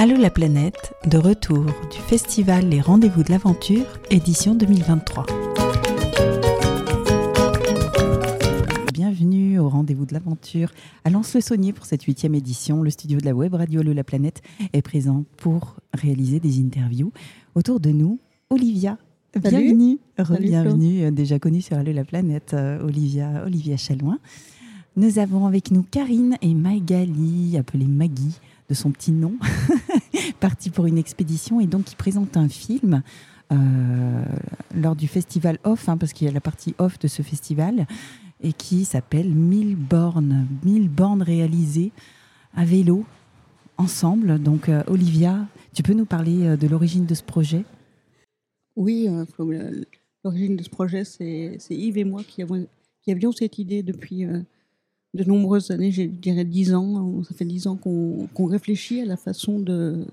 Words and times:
Allô 0.00 0.14
la 0.14 0.30
planète, 0.30 0.94
de 1.10 1.18
retour 1.18 1.64
du 1.64 1.98
festival 2.06 2.68
Les 2.68 2.80
Rendez-vous 2.80 3.24
de 3.24 3.32
l'Aventure, 3.32 3.84
édition 4.12 4.54
2023. 4.54 5.26
Bienvenue 8.94 9.58
au 9.58 9.68
Rendez-vous 9.68 10.06
de 10.06 10.14
l'Aventure 10.14 10.70
à 11.02 11.10
Lens-le-Saunier 11.10 11.72
pour 11.72 11.84
cette 11.84 12.04
huitième 12.04 12.36
édition. 12.36 12.84
Le 12.84 12.90
studio 12.90 13.18
de 13.18 13.24
la 13.24 13.34
web 13.34 13.54
radio 13.54 13.80
Allô 13.80 13.92
la 13.92 14.04
planète 14.04 14.40
est 14.72 14.82
présent 14.82 15.24
pour 15.36 15.74
réaliser 15.92 16.38
des 16.38 16.60
interviews. 16.60 17.12
Autour 17.56 17.80
de 17.80 17.90
nous, 17.90 18.20
Olivia. 18.50 18.98
Bienvenue, 19.34 19.98
bienvenue, 20.38 21.10
déjà 21.10 21.40
connue 21.40 21.60
sur 21.60 21.76
Allô 21.76 21.90
la 21.90 22.04
planète, 22.04 22.54
euh, 22.54 22.86
Olivia, 22.86 23.42
Olivia 23.44 23.76
Chalouin. 23.76 24.20
Nous 24.94 25.18
avons 25.18 25.46
avec 25.46 25.72
nous 25.72 25.82
Karine 25.82 26.36
et 26.40 26.54
Magali, 26.54 27.56
appelée 27.58 27.86
Maggie 27.86 28.38
de 28.68 28.74
son 28.74 28.90
petit 28.90 29.12
nom, 29.12 29.34
parti 30.40 30.70
pour 30.70 30.86
une 30.86 30.98
expédition 30.98 31.60
et 31.60 31.66
donc 31.66 31.84
qui 31.84 31.96
présente 31.96 32.36
un 32.36 32.48
film 32.48 33.02
euh, 33.50 34.24
lors 34.74 34.94
du 34.94 35.08
festival 35.08 35.58
off, 35.64 35.88
hein, 35.88 35.96
parce 35.96 36.12
qu'il 36.12 36.26
y 36.26 36.30
a 36.30 36.32
la 36.32 36.40
partie 36.40 36.74
off 36.78 36.98
de 36.98 37.08
ce 37.08 37.22
festival, 37.22 37.86
et 38.40 38.52
qui 38.52 38.84
s'appelle 38.84 39.30
1000 39.30 39.74
bornes, 39.76 40.46
1000 40.64 40.88
bornes 40.88 41.22
réalisées 41.22 41.92
à 42.54 42.64
vélo, 42.64 43.04
ensemble. 43.78 44.38
Donc 44.38 44.68
euh, 44.68 44.82
Olivia, 44.86 45.46
tu 45.72 45.82
peux 45.82 45.94
nous 45.94 46.04
parler 46.04 46.46
euh, 46.46 46.56
de 46.56 46.66
l'origine 46.68 47.06
de 47.06 47.14
ce 47.14 47.22
projet? 47.22 47.64
Oui, 48.76 49.08
l'origine 50.24 50.56
de 50.56 50.62
ce 50.62 50.70
projet, 50.70 51.04
c'est 51.04 51.58
Yves 51.70 51.98
et 51.98 52.04
moi 52.04 52.22
qui 52.22 52.42
avons, 52.42 52.64
qui 53.02 53.10
avions 53.10 53.32
cette 53.32 53.58
idée 53.58 53.82
depuis 53.82 54.24
de 55.14 55.24
nombreuses 55.24 55.70
années, 55.70 55.90
je 55.90 56.02
dirais 56.02 56.44
dix 56.44 56.74
ans, 56.74 57.22
ça 57.24 57.34
fait 57.34 57.44
dix 57.44 57.66
ans 57.66 57.76
qu'on 57.76 58.46
réfléchit 58.46 59.00
à 59.00 59.06
la 59.06 59.16
façon 59.16 59.58
de 59.58 60.04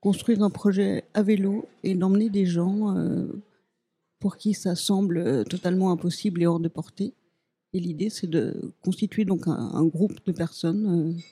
construire 0.00 0.42
un 0.42 0.50
projet 0.50 1.04
à 1.14 1.22
vélo 1.22 1.66
et 1.82 1.94
d'emmener 1.94 2.30
des 2.30 2.46
gens 2.46 2.96
euh, 2.96 3.26
pour 4.18 4.36
qui 4.36 4.54
ça 4.54 4.74
semble 4.76 5.44
totalement 5.44 5.90
impossible 5.90 6.42
et 6.42 6.46
hors 6.46 6.60
de 6.60 6.68
portée. 6.68 7.12
Et 7.72 7.80
l'idée, 7.80 8.10
c'est 8.10 8.26
de 8.26 8.72
constituer 8.82 9.24
donc 9.24 9.46
un, 9.46 9.84
groupe 9.84 10.24
de 10.26 10.32
personnes 10.32 10.86
euh, 10.86 11.22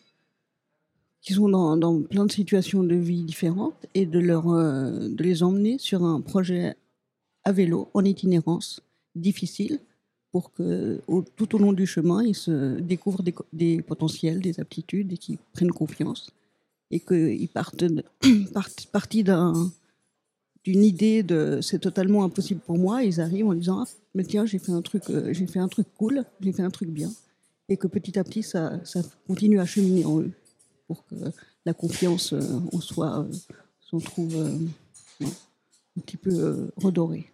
qui 1.21 1.33
sont 1.33 1.49
dans, 1.49 2.03
plein 2.03 2.27
de 2.27 2.33
situations 2.33 2.85
de 2.85 2.95
vie 2.95 3.25
différentes 3.25 3.87
et 3.95 4.07
euh, 4.07 5.09
de 5.09 5.23
les 5.23 5.43
emmener 5.43 5.79
sur 5.79 6.05
un 6.05 6.21
projet 6.21 6.77
à 7.45 7.53
vélo 7.53 7.89
en 7.95 8.05
itinérance 8.05 8.81
difficile 9.17 9.81
pour 10.31 10.53
que 10.53 11.01
tout 11.37 11.55
au 11.55 11.59
long 11.59 11.73
du 11.73 11.87
chemin, 11.87 12.23
ils 12.23 12.35
se 12.35 12.79
découvrent 12.81 13.23
des, 13.53 13.83
potentiels, 13.83 14.41
des 14.41 14.61
aptitudes 14.61 15.13
et 15.13 15.17
qu'ils 15.17 15.39
prennent 15.53 15.73
confiance 15.73 16.31
et 16.91 17.01
qu'ils 17.01 17.49
partent, 17.49 17.85
d'une 20.65 20.85
idée 20.85 21.23
de 21.23 21.61
c'est 21.63 21.79
totalement 21.79 22.25
impossible 22.25 22.61
pour 22.61 22.79
moi, 22.79 23.03
ils 23.03 23.21
arrivent 23.21 23.47
en 23.47 23.55
disant 23.55 23.85
ah, 23.85 23.89
mais 24.15 24.25
tiens 24.25 24.45
j'ai 24.45 24.59
fait 24.59 24.73
un 24.73 24.83
truc 24.83 25.05
euh, 25.09 25.33
j'ai 25.33 25.47
fait 25.47 25.61
un 25.61 25.69
truc 25.69 25.87
cool, 25.97 26.25
j'ai 26.41 26.53
fait 26.53 26.63
un 26.63 26.71
truc 26.71 26.91
bien 26.91 27.11
et 27.69 27.77
que 27.77 27.87
petit 27.87 28.19
à 28.19 28.25
petit 28.25 28.43
ça, 28.43 28.79
ça 28.85 29.01
continue 29.27 29.61
à 29.61 29.67
cheminer 29.67 30.05
en 30.05 30.21
eux 30.21 30.33
pour 30.87 31.07
que 31.07 31.15
la 31.65 31.75
confiance 31.75 32.33
euh, 32.33 32.43
en 32.73 32.81
soi 32.81 33.21
euh, 33.21 33.33
s'en 33.81 33.99
trouve 33.99 34.37
un 35.23 36.01
petit 36.01 36.17
peu 36.17 36.71
redorée. 36.77 37.31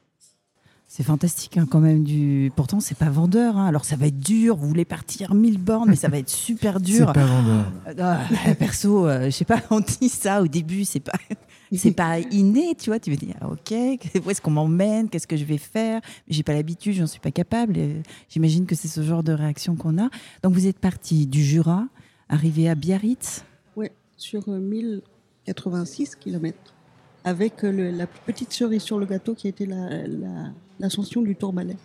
C'est 0.96 1.02
fantastique 1.02 1.56
hein, 1.56 1.66
quand 1.68 1.80
même. 1.80 2.04
Du... 2.04 2.52
Pourtant, 2.54 2.78
c'est 2.78 2.96
pas 2.96 3.10
vendeur. 3.10 3.56
Hein. 3.56 3.66
Alors, 3.66 3.84
ça 3.84 3.96
va 3.96 4.06
être 4.06 4.20
dur. 4.20 4.54
Vous 4.54 4.68
voulez 4.68 4.84
partir 4.84 5.34
1000 5.34 5.58
bornes, 5.58 5.90
mais 5.90 5.96
ça 5.96 6.06
va 6.06 6.18
être 6.18 6.30
super 6.30 6.78
dur. 6.80 7.08
c'est 7.08 7.20
pas 7.20 7.26
vendeur. 7.26 7.72
Ah, 7.98 8.54
perso, 8.60 9.04
euh, 9.08 9.24
je 9.24 9.30
sais 9.30 9.44
pas, 9.44 9.60
on 9.70 9.80
dit 9.80 10.08
ça 10.08 10.40
au 10.40 10.46
début, 10.46 10.84
c'est 10.84 11.00
pas, 11.00 11.18
c'est 11.76 11.90
pas 11.90 12.20
inné, 12.20 12.76
tu 12.78 12.90
vois. 12.90 13.00
Tu 13.00 13.10
veux 13.10 13.16
dire, 13.16 13.34
ah, 13.40 13.48
ok, 13.48 13.74
où 14.24 14.30
est-ce 14.30 14.40
qu'on 14.40 14.52
m'emmène 14.52 15.08
Qu'est-ce 15.08 15.26
que 15.26 15.36
je 15.36 15.44
vais 15.44 15.58
faire? 15.58 16.00
J'ai 16.28 16.44
pas 16.44 16.52
l'habitude, 16.52 16.92
j'en 16.94 17.08
suis 17.08 17.18
pas 17.18 17.32
capable. 17.32 17.76
J'imagine 18.28 18.64
que 18.64 18.76
c'est 18.76 18.86
ce 18.86 19.02
genre 19.02 19.24
de 19.24 19.32
réaction 19.32 19.74
qu'on 19.74 19.98
a. 20.00 20.10
Donc, 20.44 20.52
vous 20.52 20.68
êtes 20.68 20.78
parti 20.78 21.26
du 21.26 21.42
Jura, 21.42 21.88
arrivé 22.28 22.68
à 22.68 22.76
Biarritz. 22.76 23.44
Oui, 23.74 23.88
sur 24.16 24.48
1086 24.48 26.12
euh, 26.12 26.16
km 26.20 26.56
avec 27.24 27.64
euh, 27.64 27.90
la 27.90 28.06
petite 28.06 28.52
cerise 28.52 28.82
sur 28.82 28.98
le 28.98 29.06
gâteau 29.06 29.34
qui 29.34 29.46
a 29.46 29.50
été 29.50 29.66
l'ascension 30.78 31.22
la, 31.22 31.26
du 31.28 31.36
Tourmalet. 31.36 31.76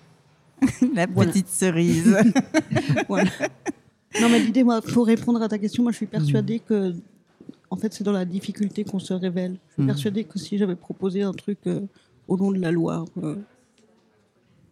la 0.94 1.08
petite 1.08 1.48
cerise. 1.48 2.18
voilà. 3.08 3.32
Non, 4.22 4.30
mais 4.30 4.40
l'idée, 4.40 4.64
moi, 4.64 4.82
pour 4.82 5.08
répondre 5.08 5.42
à 5.42 5.48
ta 5.48 5.58
question, 5.58 5.84
moi, 5.84 5.92
je 5.94 5.98
suis 5.98 6.08
persuadée 6.08 6.58
mm. 6.58 6.68
que, 6.68 6.96
en 7.70 7.78
fait, 7.78 7.94
c'est 7.94 8.04
dans 8.04 8.12
la 8.12 8.26
difficulté 8.26 8.84
qu'on 8.84 9.00
se 9.00 9.14
révèle. 9.14 9.56
Je 9.70 9.74
suis 9.74 9.84
mm. 9.84 9.88
persuadée 9.88 10.24
que 10.26 10.38
si 10.38 10.58
j'avais 10.58 10.76
proposé 10.76 11.22
un 11.22 11.32
truc 11.32 11.60
euh, 11.68 11.82
au 12.28 12.36
long 12.36 12.52
de 12.52 12.60
la 12.60 12.72
Loire, 12.72 13.06
euh, 13.24 13.36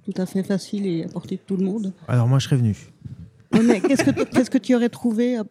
tout 0.04 0.22
à 0.22 0.26
fait 0.26 0.44
facile 0.44 0.86
et 0.86 1.06
à 1.06 1.08
portée 1.08 1.36
de 1.36 1.42
tout 1.46 1.56
le 1.56 1.64
monde. 1.64 1.94
Alors, 2.08 2.28
moi, 2.28 2.40
je 2.40 2.46
serais 2.46 2.58
venu. 2.58 2.76
mais 3.54 3.80
qu'est-ce 3.80 4.04
que, 4.04 4.24
qu'est-ce 4.26 4.50
que 4.50 4.58
tu 4.58 4.76
aurais 4.76 4.90
trouvé 4.90 5.38
à, 5.38 5.44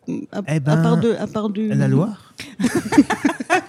eh 0.48 0.60
ben, 0.60 0.82
part 0.82 0.98
de, 0.98 1.12
à 1.12 1.26
part 1.26 1.48
du... 1.48 1.68
La 1.68 1.88
Loire 1.88 2.34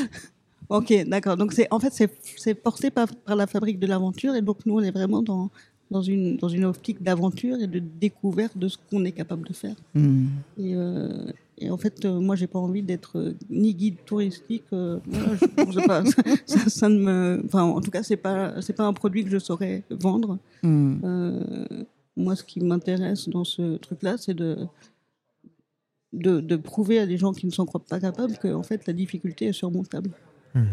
Ok, 0.70 0.94
d'accord. 1.08 1.36
Donc 1.36 1.52
c'est 1.52 1.66
en 1.72 1.80
fait 1.80 1.92
c'est 2.36 2.54
porté 2.54 2.90
par, 2.90 3.08
par, 3.08 3.34
la 3.34 3.48
fabrique 3.48 3.80
de 3.80 3.88
l'aventure 3.88 4.36
et 4.36 4.40
donc 4.40 4.64
nous 4.66 4.78
on 4.78 4.80
est 4.80 4.92
vraiment 4.92 5.20
dans 5.20 5.50
dans 5.90 6.00
une 6.00 6.36
dans 6.36 6.48
une 6.48 6.64
optique 6.64 7.02
d'aventure 7.02 7.60
et 7.60 7.66
de 7.66 7.80
découverte 7.80 8.56
de 8.56 8.68
ce 8.68 8.78
qu'on 8.88 9.04
est 9.04 9.10
capable 9.10 9.48
de 9.48 9.52
faire. 9.52 9.74
Hmm. 9.94 10.26
Et, 10.58 10.76
euh, 10.76 11.24
et, 11.58 11.70
en 11.70 11.76
fait 11.76 12.04
euh, 12.04 12.20
moi 12.20 12.36
j'ai 12.36 12.46
pas 12.46 12.60
envie 12.60 12.82
d'être 12.82 13.18
euh, 13.18 13.34
ni 13.50 13.74
guide 13.74 13.96
touristique. 14.06 14.62
Euh, 14.72 15.00
je, 15.12 15.84
pas, 15.84 16.04
ça, 16.46 16.70
ça, 16.70 16.88
ne 16.88 17.00
me, 17.00 17.42
enfin 17.46 17.64
en 17.64 17.80
tout 17.80 17.90
cas 17.90 18.04
c'est 18.04 18.16
pas 18.16 18.62
c'est 18.62 18.76
pas 18.76 18.84
un 18.84 18.92
produit 18.92 19.24
que 19.24 19.30
je 19.30 19.38
saurais 19.38 19.82
vendre. 19.90 20.38
Hmm. 20.62 20.98
moi 22.16 22.36
ce 22.36 22.44
qui 22.44 22.60
m'intéresse 22.60 23.28
dans 23.28 23.44
ce 23.44 23.76
truc 23.78 24.04
là 24.04 24.16
c'est 24.18 24.34
de 24.34 24.56
de, 26.12 26.40
de, 26.40 26.56
prouver 26.56 26.98
à 26.98 27.06
des 27.06 27.16
gens 27.16 27.32
qui 27.32 27.46
ne 27.46 27.52
s'en 27.52 27.66
croient 27.66 27.84
pas 27.88 28.00
capables 28.00 28.36
que 28.38 28.52
en 28.52 28.62
fait 28.62 28.86
la 28.86 28.92
difficulté 28.92 29.46
est 29.46 29.52
surmontable. 29.52 30.10
Hmm. 30.54 30.66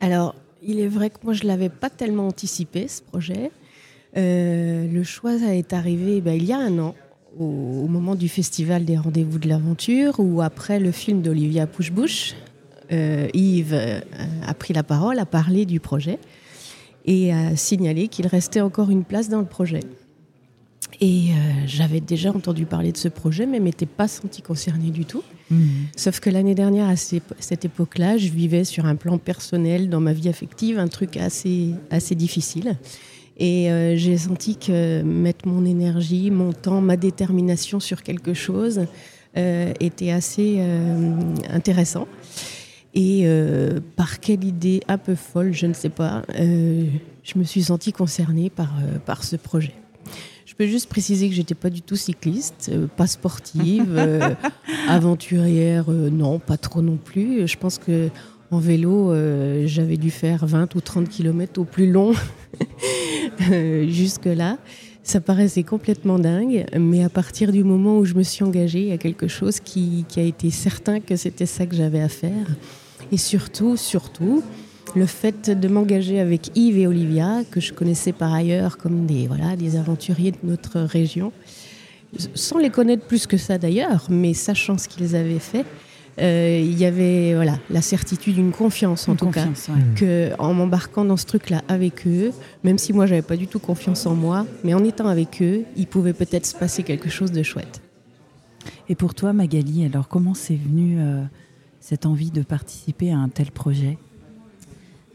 Alors, 0.00 0.34
il 0.62 0.80
est 0.80 0.88
vrai 0.88 1.10
que 1.10 1.18
moi, 1.22 1.34
je 1.34 1.42
ne 1.44 1.48
l'avais 1.48 1.68
pas 1.68 1.90
tellement 1.90 2.26
anticipé, 2.26 2.88
ce 2.88 3.02
projet. 3.02 3.50
Euh, 4.16 4.88
le 4.88 5.04
choix 5.04 5.34
est 5.34 5.72
arrivé 5.72 6.20
ben, 6.20 6.32
il 6.32 6.44
y 6.44 6.52
a 6.52 6.58
un 6.58 6.78
an, 6.78 6.94
au, 7.38 7.86
moment 7.86 8.14
du 8.14 8.28
festival 8.28 8.84
des 8.84 8.96
rendez-vous 8.96 9.38
de 9.38 9.48
l'aventure, 9.48 10.14
ou 10.18 10.42
après 10.42 10.80
le 10.80 10.92
film 10.92 11.22
d'Olivia 11.22 11.66
Pushbush, 11.66 12.34
euh, 12.92 13.28
Yves 13.34 13.72
euh, 13.72 14.00
a 14.46 14.54
pris 14.54 14.74
la 14.74 14.82
parole, 14.82 15.18
a 15.18 15.26
parlé 15.26 15.64
du 15.64 15.78
projet 15.78 16.18
et 17.06 17.32
a 17.32 17.56
signalé 17.56 18.08
qu'il 18.08 18.26
restait 18.26 18.60
encore 18.60 18.90
une 18.90 19.04
place 19.04 19.28
dans 19.28 19.40
le 19.40 19.46
projet. 19.46 19.80
Et 21.00 21.30
euh, 21.30 21.66
j'avais 21.66 22.00
déjà 22.00 22.30
entendu 22.30 22.66
parler 22.66 22.92
de 22.92 22.96
ce 22.96 23.08
projet, 23.08 23.46
mais 23.46 23.58
ne 23.58 23.64
m'étais 23.64 23.86
pas 23.86 24.08
senti 24.08 24.42
concernée 24.42 24.90
du 24.90 25.04
tout. 25.04 25.22
Mmh. 25.50 25.66
Sauf 25.96 26.20
que 26.20 26.28
l'année 26.28 26.54
dernière, 26.54 26.88
à 26.88 26.96
cette 26.96 27.64
époque-là, 27.64 28.18
je 28.18 28.28
vivais 28.28 28.64
sur 28.64 28.84
un 28.84 28.96
plan 28.96 29.16
personnel, 29.16 29.88
dans 29.88 30.00
ma 30.00 30.12
vie 30.12 30.28
affective, 30.28 30.78
un 30.78 30.88
truc 30.88 31.16
assez, 31.16 31.70
assez 31.90 32.14
difficile. 32.14 32.76
Et 33.42 33.96
j'ai 33.96 34.18
senti 34.18 34.56
que 34.56 35.00
mettre 35.02 35.48
mon 35.48 35.64
énergie, 35.64 36.30
mon 36.30 36.52
temps, 36.52 36.82
ma 36.82 36.98
détermination 36.98 37.80
sur 37.80 38.02
quelque 38.02 38.34
chose 38.34 38.86
était 39.34 40.10
assez 40.10 40.60
intéressant. 41.48 42.06
Et 42.94 43.22
euh, 43.24 43.80
par 43.96 44.18
quelle 44.20 44.44
idée 44.44 44.80
un 44.88 44.98
peu 44.98 45.14
folle, 45.14 45.52
je 45.52 45.66
ne 45.66 45.74
sais 45.74 45.90
pas, 45.90 46.22
euh, 46.38 46.86
je 47.22 47.38
me 47.38 47.44
suis 47.44 47.64
sentie 47.64 47.92
concernée 47.92 48.50
par, 48.50 48.72
euh, 48.78 48.98
par 48.98 49.22
ce 49.22 49.36
projet. 49.36 49.74
Je 50.44 50.54
peux 50.54 50.66
juste 50.66 50.88
préciser 50.88 51.28
que 51.28 51.34
j'étais 51.34 51.54
pas 51.54 51.70
du 51.70 51.82
tout 51.82 51.94
cycliste, 51.94 52.72
pas 52.96 53.06
sportive, 53.06 53.96
aventurière, 54.88 55.88
non, 55.88 56.40
pas 56.40 56.56
trop 56.56 56.82
non 56.82 56.96
plus. 56.96 57.46
Je 57.46 57.56
pense 57.56 57.78
que 57.78 58.10
en 58.50 58.58
vélo, 58.58 59.14
j'avais 59.66 59.96
dû 59.96 60.10
faire 60.10 60.44
20 60.44 60.74
ou 60.74 60.80
30 60.80 61.08
km 61.08 61.60
au 61.60 61.64
plus 61.64 61.90
long 61.90 62.12
jusque-là. 63.88 64.58
Ça 65.02 65.20
paraissait 65.20 65.62
complètement 65.62 66.18
dingue, 66.18 66.66
mais 66.78 67.02
à 67.02 67.08
partir 67.08 67.52
du 67.52 67.64
moment 67.64 67.98
où 67.98 68.04
je 68.04 68.14
me 68.14 68.22
suis 68.22 68.44
engagée, 68.44 68.92
a 68.92 68.98
quelque 68.98 69.28
chose 69.28 69.58
qui, 69.60 70.04
qui 70.08 70.20
a 70.20 70.22
été 70.22 70.50
certain 70.50 71.00
que 71.00 71.16
c'était 71.16 71.46
ça 71.46 71.66
que 71.66 71.74
j'avais 71.74 72.00
à 72.00 72.08
faire. 72.08 72.46
Et 73.10 73.16
surtout, 73.16 73.76
surtout, 73.76 74.42
le 74.94 75.06
fait 75.06 75.50
de 75.50 75.68
m'engager 75.68 76.20
avec 76.20 76.56
Yves 76.56 76.78
et 76.78 76.86
Olivia, 76.86 77.42
que 77.50 77.60
je 77.60 77.72
connaissais 77.72 78.12
par 78.12 78.32
ailleurs 78.32 78.76
comme 78.76 79.06
des, 79.06 79.26
voilà, 79.26 79.56
des 79.56 79.76
aventuriers 79.76 80.32
de 80.32 80.38
notre 80.42 80.80
région, 80.80 81.32
sans 82.34 82.58
les 82.58 82.70
connaître 82.70 83.04
plus 83.06 83.26
que 83.26 83.36
ça 83.36 83.58
d'ailleurs, 83.58 84.06
mais 84.10 84.34
sachant 84.34 84.78
ce 84.78 84.88
qu'ils 84.88 85.16
avaient 85.16 85.38
fait, 85.38 85.64
euh, 86.18 86.60
il 86.62 86.78
y 86.78 86.84
avait 86.84 87.34
voilà, 87.34 87.58
la 87.70 87.80
certitude, 87.80 88.36
une 88.36 88.52
confiance 88.52 89.08
en 89.08 89.16
tout 89.16 89.30
cas, 89.30 89.46
que 89.96 90.30
en 90.38 90.52
m'embarquant 90.52 91.04
dans 91.04 91.16
ce 91.16 91.26
truc-là 91.26 91.62
avec 91.68 92.06
eux, 92.06 92.32
même 92.64 92.78
si 92.78 92.92
moi 92.92 93.06
j'avais 93.06 93.22
pas 93.22 93.36
du 93.36 93.46
tout 93.46 93.58
confiance 93.58 94.06
en 94.06 94.14
moi, 94.14 94.46
mais 94.64 94.74
en 94.74 94.84
étant 94.84 95.06
avec 95.06 95.40
eux, 95.40 95.64
il 95.76 95.86
pouvait 95.86 96.12
peut-être 96.12 96.46
se 96.46 96.54
passer 96.54 96.82
quelque 96.82 97.08
chose 97.08 97.32
de 97.32 97.42
chouette. 97.42 97.80
Et 98.88 98.94
pour 98.94 99.14
toi, 99.14 99.32
Magali, 99.32 99.84
alors 99.86 100.08
comment 100.08 100.34
c'est 100.34 100.56
venu 100.56 100.96
euh, 100.98 101.22
cette 101.80 102.06
envie 102.06 102.30
de 102.30 102.42
participer 102.42 103.12
à 103.12 103.18
un 103.18 103.28
tel 103.28 103.50
projet? 103.50 103.96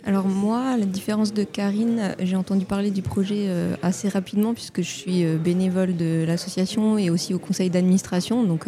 Alors 0.06 0.28
moi, 0.28 0.62
à 0.62 0.78
la 0.78 0.86
différence 0.86 1.34
de 1.34 1.44
Karine, 1.44 2.16
j'ai 2.20 2.36
entendu 2.36 2.66
parler 2.66 2.92
du 2.92 3.02
projet 3.02 3.46
euh, 3.48 3.76
assez 3.82 4.08
rapidement 4.08 4.54
puisque 4.54 4.82
je 4.82 4.90
suis 4.90 5.26
bénévole 5.44 5.96
de 5.98 6.24
l'association 6.26 6.98
et 6.98 7.10
aussi 7.10 7.34
au 7.34 7.40
conseil 7.40 7.70
d'administration. 7.70 8.44
Donc 8.44 8.68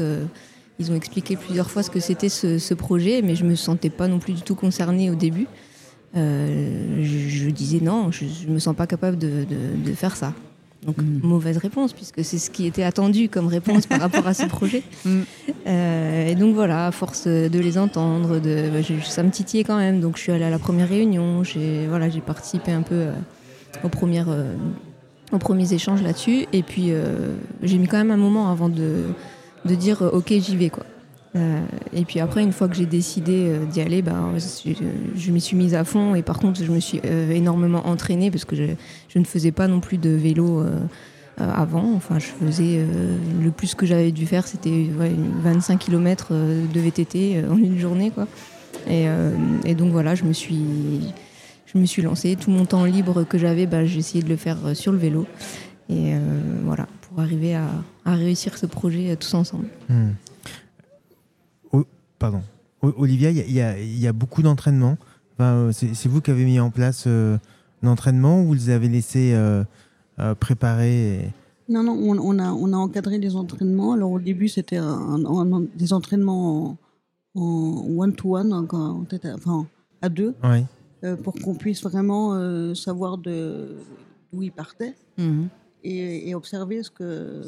ils 0.80 0.92
ont 0.92 0.96
expliqué 0.96 1.36
plusieurs 1.36 1.70
fois 1.70 1.84
ce 1.84 1.90
que 1.90 2.00
c'était 2.00 2.30
ce, 2.30 2.74
projet, 2.74 3.22
mais 3.24 3.36
je 3.36 3.44
ne 3.44 3.50
me 3.50 3.56
sentais 3.56 3.90
pas 3.90 4.08
non 4.08 4.20
plus 4.20 4.34
du 4.34 4.42
tout 4.42 4.56
concernée 4.56 5.10
au 5.10 5.16
début. 5.16 5.48
Euh, 6.16 7.04
je, 7.04 7.50
disais 7.50 7.80
non, 7.82 8.12
je 8.12 8.26
ne 8.48 8.54
me 8.54 8.60
sens 8.60 8.76
pas 8.76 8.88
capable 8.88 9.18
de, 9.18 9.46
faire 9.96 10.16
ça. 10.16 10.34
Donc 10.86 11.00
mm. 11.00 11.22
mauvaise 11.24 11.58
réponse, 11.58 11.94
puisque 11.94 12.24
c'est 12.24 12.38
ce 12.38 12.52
qui 12.52 12.68
était 12.68 12.84
attendu 12.84 13.28
comme 13.28 13.48
réponse 13.48 13.88
par 13.88 14.00
rapport 14.00 14.28
à 14.28 14.36
ce 14.36 14.46
projet. 14.48 14.84
Mm. 15.04 15.22
Euh, 15.66 16.28
et 16.28 16.36
donc 16.36 16.54
voilà, 16.54 16.88
à 16.88 16.92
force 16.92 17.28
de 17.28 17.60
les 17.60 17.80
entendre, 17.80 18.40
de, 18.40 18.70
bah, 18.72 18.88
ça 19.04 19.24
me 19.24 19.32
titillait 19.32 19.64
quand 19.64 19.78
même. 19.78 20.00
Donc 20.00 20.18
je 20.18 20.22
suis 20.22 20.32
allée 20.32 20.46
à 20.46 20.52
la 20.52 20.60
première 20.60 20.88
réunion, 20.88 21.44
j'ai 21.44 21.88
voilà, 21.88 22.08
participé 22.24 22.72
un 22.72 22.84
peu 22.84 22.96
euh, 22.96 23.12
aux, 23.84 23.90
premières, 23.90 24.30
aux 25.32 25.40
premiers 25.40 25.74
échanges 25.74 26.04
là-dessus. 26.04 26.46
Et 26.54 26.62
puis 26.62 26.92
j'ai 27.64 27.78
mis 27.80 27.88
quand 27.88 27.98
même 27.98 28.12
un 28.12 28.18
moment 28.18 28.52
avant 28.52 28.70
de 28.70 29.06
de 29.68 29.76
dire 29.76 30.02
euh, 30.02 30.10
ok 30.12 30.34
j'y 30.40 30.56
vais 30.56 30.70
quoi. 30.70 30.86
Euh, 31.36 31.60
et 31.94 32.04
puis 32.04 32.20
après, 32.20 32.42
une 32.42 32.54
fois 32.54 32.68
que 32.68 32.76
j'ai 32.76 32.88
décidé 32.88 33.48
euh, 33.50 33.66
d'y 33.66 33.82
aller, 33.82 34.02
bah, 34.02 34.16
je, 34.36 35.32
m'y 35.32 35.42
suis 35.42 35.56
mise 35.56 35.76
à 35.76 35.84
fond. 35.84 36.16
Et 36.16 36.24
par 36.24 36.40
contre, 36.40 36.64
je 36.64 36.72
me 36.72 36.80
suis 36.80 37.00
énormément 37.30 37.86
entraînée 37.86 38.32
parce 38.32 38.46
que 38.46 38.56
je, 38.56 39.20
ne 39.20 39.26
faisais 39.26 39.52
pas 39.52 39.68
non 39.68 39.80
plus 39.80 39.98
de 39.98 40.10
vélo 40.10 40.64
avant. 41.38 41.94
Enfin, 41.94 42.18
je 42.18 42.26
faisais 42.26 42.84
le 43.44 43.52
plus 43.52 43.76
que 43.76 43.86
j'avais 43.86 44.12
dû 44.12 44.26
faire, 44.26 44.48
c'était 44.48 44.88
25 45.44 45.78
km 45.78 46.34
de 46.34 46.80
VTT 46.80 47.44
en 47.52 47.58
une 47.58 47.78
journée, 47.78 48.10
quoi. 48.10 48.28
Et, 48.90 49.76
donc 49.76 49.92
voilà, 49.92 50.16
je 50.16 50.24
me 50.24 50.34
suis, 50.34 51.14
je 51.72 51.78
me 51.78 51.86
suis 51.86 52.02
lancée. 52.02 52.36
Tout 52.36 52.50
mon 52.50 52.66
temps 52.66 52.86
libre 52.86 53.26
que 53.26 53.38
j'avais, 53.38 53.68
bah, 53.68 53.86
j'ai 53.86 54.00
essayé 54.00 54.24
de 54.24 54.30
le 54.30 54.38
faire 54.38 54.58
sur 54.74 54.92
le 54.92 54.98
vélo. 54.98 55.28
Et 55.90 56.14
voilà 56.64 56.88
arriver 57.22 57.56
à, 57.56 57.70
réussir 58.06 58.58
ce 58.58 58.66
projet 58.66 59.12
euh, 59.12 59.16
tous 59.16 59.34
ensemble. 59.34 59.68
Hmm. 59.90 60.12
pardon. 62.20 62.42
Olivia, 62.82 63.32
il 63.32 63.52
y, 63.52 64.08
a 64.08 64.14
beaucoup 64.14 64.44
d'entraînement. 64.44 64.98
Euh, 65.40 65.72
c'est 65.72 66.08
vous 66.08 66.22
qui 66.22 66.32
avez 66.32 66.46
mis 66.46 66.60
en 66.60 66.70
place 66.70 67.06
euh, 67.08 67.38
l'entraînement 67.82 68.42
ou 68.42 68.46
vous 68.46 68.54
les 68.54 68.70
avez 68.70 68.88
laissés 68.88 69.36
préparer 70.40 71.32
Non, 71.70 71.84
non, 71.84 71.94
on, 71.94 72.40
a, 72.40 72.52
on 72.52 72.74
a 72.74 72.78
encadré 72.78 73.20
des 73.20 73.36
entraînements. 73.36 73.94
Alors 73.94 74.12
au 74.12 74.20
début, 74.20 74.48
c'était 74.48 74.80
des 75.76 75.94
entraînements 75.94 76.78
en 77.36 77.88
one-to-one, 77.98 78.54
enfin, 78.54 79.68
à 80.02 80.10
deux, 80.10 80.36
pour 81.24 81.34
qu'on 81.34 81.56
puisse 81.56 81.84
vraiment 81.84 82.74
savoir 82.76 83.18
d'où 83.18 84.42
ils 84.42 84.52
partaient. 84.52 84.96
Mhm 85.18 85.50
et, 85.88 86.36
observer 86.36 86.84
ce 86.84 86.92
que. 86.92 87.42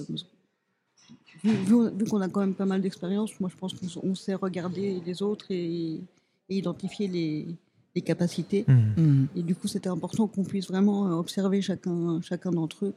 Vu, 1.44 2.06
qu'on 2.09 2.21
a 2.21 2.27
quand 2.27 2.41
même 2.41 2.53
pas 2.53 2.65
mal 2.65 2.81
d'expérience, 2.81 3.39
moi 3.39 3.50
je 3.50 3.57
pense 3.57 3.74
qu'on 3.74 4.15
sait 4.15 4.33
regarder 4.33 5.01
les 5.06 5.21
autres 5.21 5.45
et, 5.50 6.01
identifier 6.50 7.07
les, 7.07 7.47
les 7.95 8.01
capacités. 8.01 8.65
Mmh. 8.68 9.01
Mmh. 9.01 9.27
Et 9.36 9.44
du 9.44 9.56
coup, 9.56 9.68
c'était 9.68 9.89
important 9.89 10.27
qu'on 10.27 10.44
puisse 10.44 10.68
vraiment 10.68 11.07
euh, 11.07 11.12
observer 11.12 11.62
chacun, 11.62 12.19
chacun 12.21 12.51
d'entre 12.51 12.86
eux. 12.88 12.94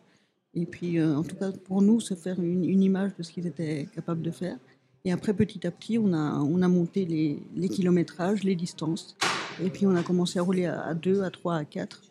Et 0.55 0.65
puis, 0.67 0.99
euh, 0.99 1.17
en 1.17 1.23
tout 1.23 1.37
cas, 1.37 1.53
pour 1.53 1.83
nous, 1.83 2.01
se 2.01 2.15
faire 2.15 2.41
une, 2.41 2.65
une 2.65 2.83
image 2.83 3.13
de 3.19 3.23
ce 3.23 3.31
qu'ils 3.33 3.47
étaient 3.47 3.87
capables 3.95 4.23
de 4.23 4.31
faire. 4.31 4.57
Et 5.05 5.13
après, 5.13 5.35
petit 5.35 5.67
à 5.67 5.71
petit, 5.71 5.99
on 5.99 6.13
a, 6.15 6.39
on 6.41 6.63
a 6.63 6.69
monté 6.69 7.05
les, 7.05 7.39
les 7.55 7.69
kilométrages, 7.69 8.43
les 8.43 8.57
distances. 8.57 9.17
Et 9.63 9.69
puis, 9.69 9.87
on 9.87 9.95
a 9.95 10.03
commencé 10.03 10.39
à 10.39 10.43
rouler 10.43 10.67
à 10.67 10.95
2, 10.95 11.23
à 11.23 11.31
3, 11.31 11.57
à 11.57 11.65
4 11.65 12.03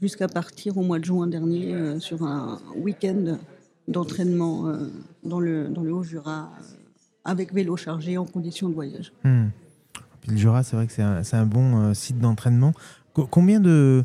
jusqu'à 0.00 0.28
partir 0.28 0.76
au 0.76 0.82
mois 0.82 0.98
de 0.98 1.04
juin 1.04 1.26
dernier 1.26 1.74
euh, 1.74 2.00
sur 2.00 2.22
un 2.22 2.58
week-end 2.76 3.38
d'entraînement 3.86 4.68
euh, 4.68 4.90
dans, 5.24 5.40
le, 5.40 5.68
dans 5.68 5.82
le 5.82 5.92
Haut-Jura 5.92 6.50
euh, 6.58 6.64
avec 7.24 7.52
vélo 7.52 7.76
chargé 7.76 8.18
en 8.18 8.24
condition 8.24 8.68
de 8.68 8.74
voyage. 8.74 9.12
Hmm. 9.24 9.46
le 10.26 10.36
Jura, 10.36 10.62
c'est 10.62 10.76
vrai 10.76 10.86
que 10.86 10.92
c'est 10.92 11.02
un, 11.02 11.22
un, 11.32 11.46
bon 11.46 11.92
site 11.94 12.18
d'entraînement. 12.18 12.72
combien 13.12 13.60
de, 13.60 14.04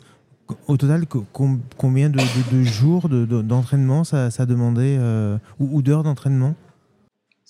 au 0.68 0.78
total, 0.78 1.06
combien 1.78 2.10
de, 2.10 2.20
de, 2.52 2.64
jours 2.64 3.08
d'entraînement 3.08 4.04
ça, 4.04 4.30
ça 4.30 4.46
demandait 4.46 5.00
ou, 5.60 5.82
d'heures 5.82 6.04
d'entraînement? 6.04 6.56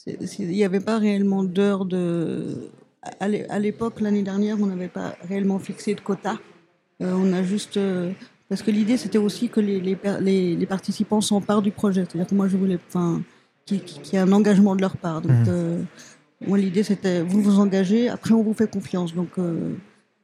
Il 0.05 0.49
n'y 0.49 0.63
avait 0.63 0.79
pas 0.79 0.99
réellement 0.99 1.43
d'heures 1.43 1.85
de. 1.85 2.69
À 3.19 3.59
l'époque, 3.59 3.99
l'année 3.99 4.21
dernière, 4.21 4.57
on 4.61 4.67
n'avait 4.67 4.89
pas 4.89 5.15
réellement 5.27 5.59
fixé 5.59 5.95
de 5.95 6.01
quota. 6.01 6.37
on 6.99 7.33
a 7.33 7.41
juste 7.41 7.79
parce 8.53 8.61
que 8.61 8.69
l'idée, 8.69 8.97
c'était 8.97 9.17
aussi 9.17 9.49
que 9.49 9.59
les, 9.59 9.79
les, 9.79 10.55
les, 10.55 10.65
participants 10.67 11.21
s'emparent 11.21 11.63
du 11.63 11.71
projet. 11.71 12.05
C'est-à-dire 12.07 12.27
que 12.27 12.35
moi, 12.35 12.47
je 12.47 12.55
voulais 12.55 12.77
qu'il 13.65 13.81
y 14.13 14.15
ait 14.15 14.19
un 14.19 14.31
engagement 14.31 14.75
de 14.75 14.81
leur 14.81 14.95
part. 14.95 15.21
Donc, 15.21 15.31
mmh. 15.31 15.45
euh, 15.47 15.81
moi, 16.45 16.59
l'idée, 16.59 16.83
c'était 16.83 17.23
vous 17.23 17.41
vous 17.41 17.57
engagez, 17.57 18.09
après, 18.09 18.35
on 18.35 18.43
vous 18.43 18.53
fait 18.53 18.71
confiance. 18.71 19.15
Donc, 19.15 19.29
euh, 19.39 19.73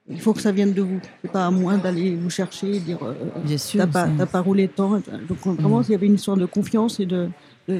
il 0.08 0.22
faut 0.22 0.34
que 0.34 0.42
ça 0.42 0.52
vienne 0.52 0.74
de 0.74 0.84
vous. 0.84 1.00
C'est 1.24 1.31
pas 1.31 1.48
à 1.48 1.50
moi 1.50 1.78
d'aller 1.78 2.16
vous 2.16 2.30
chercher 2.30 2.76
et 2.76 2.80
dire 2.80 3.00
euh, 3.02 3.16
t'as 3.76 3.88
pas, 3.88 4.08
pas, 4.28 4.42
roulé 4.42 4.68
tant. 4.68 5.02
Donc, 5.28 5.40
vraiment, 5.40 5.80
mmh. 5.80 5.86
il 5.88 5.92
y 5.94 5.96
avait 5.96 6.06
une 6.06 6.14
histoire 6.14 6.38
de 6.38 6.46
confiance 6.46 7.00
et 7.00 7.08
de, 7.08 7.30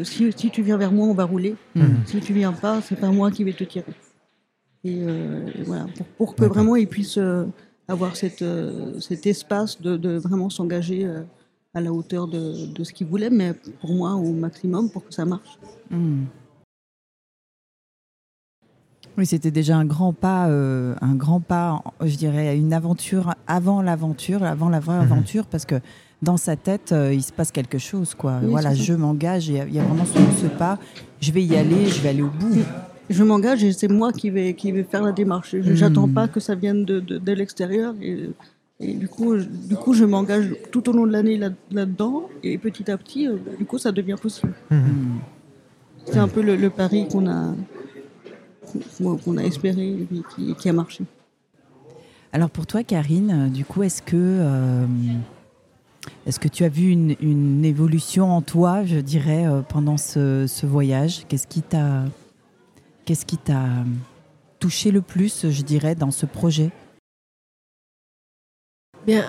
si, 0.02 0.32
si, 0.36 0.50
tu 0.50 0.64
viens 0.64 0.78
vers 0.78 0.92
moi, 0.92 1.06
on 1.06 1.14
va 1.14 1.26
rouler. 1.26 1.58
Mmh. 1.76 1.84
Si 2.06 2.20
tu 2.22 2.34
viens 2.34 2.54
pas, 2.54 2.82
c'est 2.82 3.00
pas 3.00 3.12
moi 3.12 3.30
qui 3.30 3.44
vais 3.44 3.54
te 3.54 3.66
tirer. 3.66 3.86
Et, 4.84 5.04
voilà, 5.64 5.86
pour, 5.96 6.08
pour 6.18 6.36
que 6.36 6.46
vraiment 6.46 6.76
ils 6.76 6.88
puissent 6.88 7.20
avoir 7.90 8.16
cette, 8.16 8.42
euh, 8.42 9.00
cet 9.00 9.26
espace 9.26 9.82
de, 9.82 9.98
de 9.98 10.18
vraiment 10.18 10.50
s'engager 10.50 11.06
euh, 11.06 11.24
à 11.74 11.82
la 11.82 11.92
hauteur 11.92 12.28
de, 12.28 12.68
de 12.68 12.84
ce 12.84 12.94
qu'ils 12.94 13.08
voulaient, 13.08 13.30
mais 13.30 13.54
pour 13.82 13.92
moi 13.92 14.14
au 14.14 14.32
maximum 14.32 14.90
pour 14.90 15.06
que 15.06 15.14
ça 15.14 15.26
marche. 15.26 15.60
Hmm. 15.90 16.26
Oui, 19.18 19.26
c'était 19.26 19.52
déjà 19.52 19.76
un 19.76 19.86
grand 19.86 20.14
pas, 20.14 20.48
euh, 20.48 20.96
un 21.02 21.16
grand 21.16 21.42
pas, 21.42 21.84
je 22.02 22.16
dirais, 22.16 22.48
à 22.48 22.54
une 22.54 22.72
aventure 22.72 23.34
avant 23.48 23.82
l'aventure, 23.82 24.44
avant 24.44 24.70
la 24.70 24.80
vraie 24.80 24.96
mhm. 24.96 25.12
aventure, 25.12 25.46
parce 25.46 25.66
que 25.66 25.76
dans 26.22 26.38
sa 26.38 26.56
tête, 26.56 26.94
il 27.12 27.22
se 27.22 27.34
passe 27.34 27.52
quelque 27.52 27.78
chose, 27.78 28.14
quoi. 28.14 28.40
voilà, 28.44 28.74
je 28.74 28.94
m'engage, 28.94 29.48
il 29.48 29.56
y, 29.56 29.80
a 29.80 29.84
vraiment 29.84 30.06
ce, 30.06 30.42
ce, 30.42 30.48
pas, 30.48 30.78
je 31.20 31.32
vais 31.32 31.44
y 31.44 31.56
aller, 31.56 31.88
je 31.88 32.02
vais 32.02 32.10
aller 32.10 32.22
au 32.22 32.30
bout 32.30 32.64
je 33.10 33.24
m'engage 33.24 33.64
et 33.64 33.72
c'est 33.74 33.88
moi 33.88 34.12
qui 34.14 34.30
vais, 34.30 34.54
qui 34.54 34.72
vais 34.72 34.84
faire 34.84 35.04
la 35.04 35.12
démarche. 35.12 35.56
Je 35.60 35.74
n'attends 35.74 36.08
hmm. 36.08 36.14
pas 36.14 36.28
que 36.28 36.40
ça 36.40 36.56
vienne 36.56 36.86
de, 36.86 37.00
de, 37.00 37.32
l'extérieur. 37.32 37.96
Et, 38.02 38.30
et, 38.80 38.94
du 38.94 39.08
coup, 39.08 39.38
je, 39.38 39.46
du 39.46 39.76
coup, 39.76 39.94
je 39.94 40.06
m'engage 40.06 40.56
tout 40.72 40.88
au 40.90 40.94
long 40.94 41.08
de 41.08 41.12
l'année 41.12 41.38
là-dedans. 41.72 42.30
et 42.44 42.58
petit 42.58 42.90
à 42.92 42.98
petit, 42.98 43.28
euh, 43.28 43.38
du 43.58 43.66
coup, 43.66 43.78
ça 43.78 43.92
devient 43.92 44.16
possible. 44.22 44.54
Hmm. 44.70 45.18
C'est 46.06 46.20
un 46.20 46.28
peu 46.28 46.42
le, 46.42 46.70
pari 46.70 47.08
qu'on 47.08 47.28
a, 47.28 47.54
qu'on 49.24 49.38
a 49.38 49.44
espéré 49.44 49.90
et 49.90 50.08
qui, 50.36 50.56
qui, 50.56 50.70
a 50.70 50.74
marché. 50.74 51.04
Alors 52.32 52.50
pour 52.50 52.68
toi, 52.68 52.84
Karine, 52.84 53.48
euh, 53.48 53.50
du 53.50 53.66
coup, 53.66 53.84
est-ce 53.84 54.02
que, 54.02 54.16
euh, 54.16 54.86
est-ce 56.26 56.40
que 56.40 56.48
tu 56.48 56.64
as 56.64 56.70
vu 56.70 56.90
une, 56.90 57.16
une, 57.22 57.66
évolution 57.66 58.32
en 58.32 58.42
toi, 58.42 58.86
je 58.86 58.98
dirais, 58.98 59.46
pendant 59.68 59.98
ce, 59.98 60.46
ce 60.48 60.66
voyage? 60.66 61.26
Qu'est-ce 61.28 61.48
qui 61.48 61.62
t'a 61.62 62.06
Qu'est-ce 63.10 63.26
qui 63.26 63.38
t'a 63.38 63.66
touché 64.60 64.92
le 64.92 65.02
plus, 65.02 65.50
je 65.50 65.64
dirais, 65.64 65.96
dans 65.96 66.12
ce 66.12 66.28
projet? 66.28 66.70
Bien, 69.08 69.26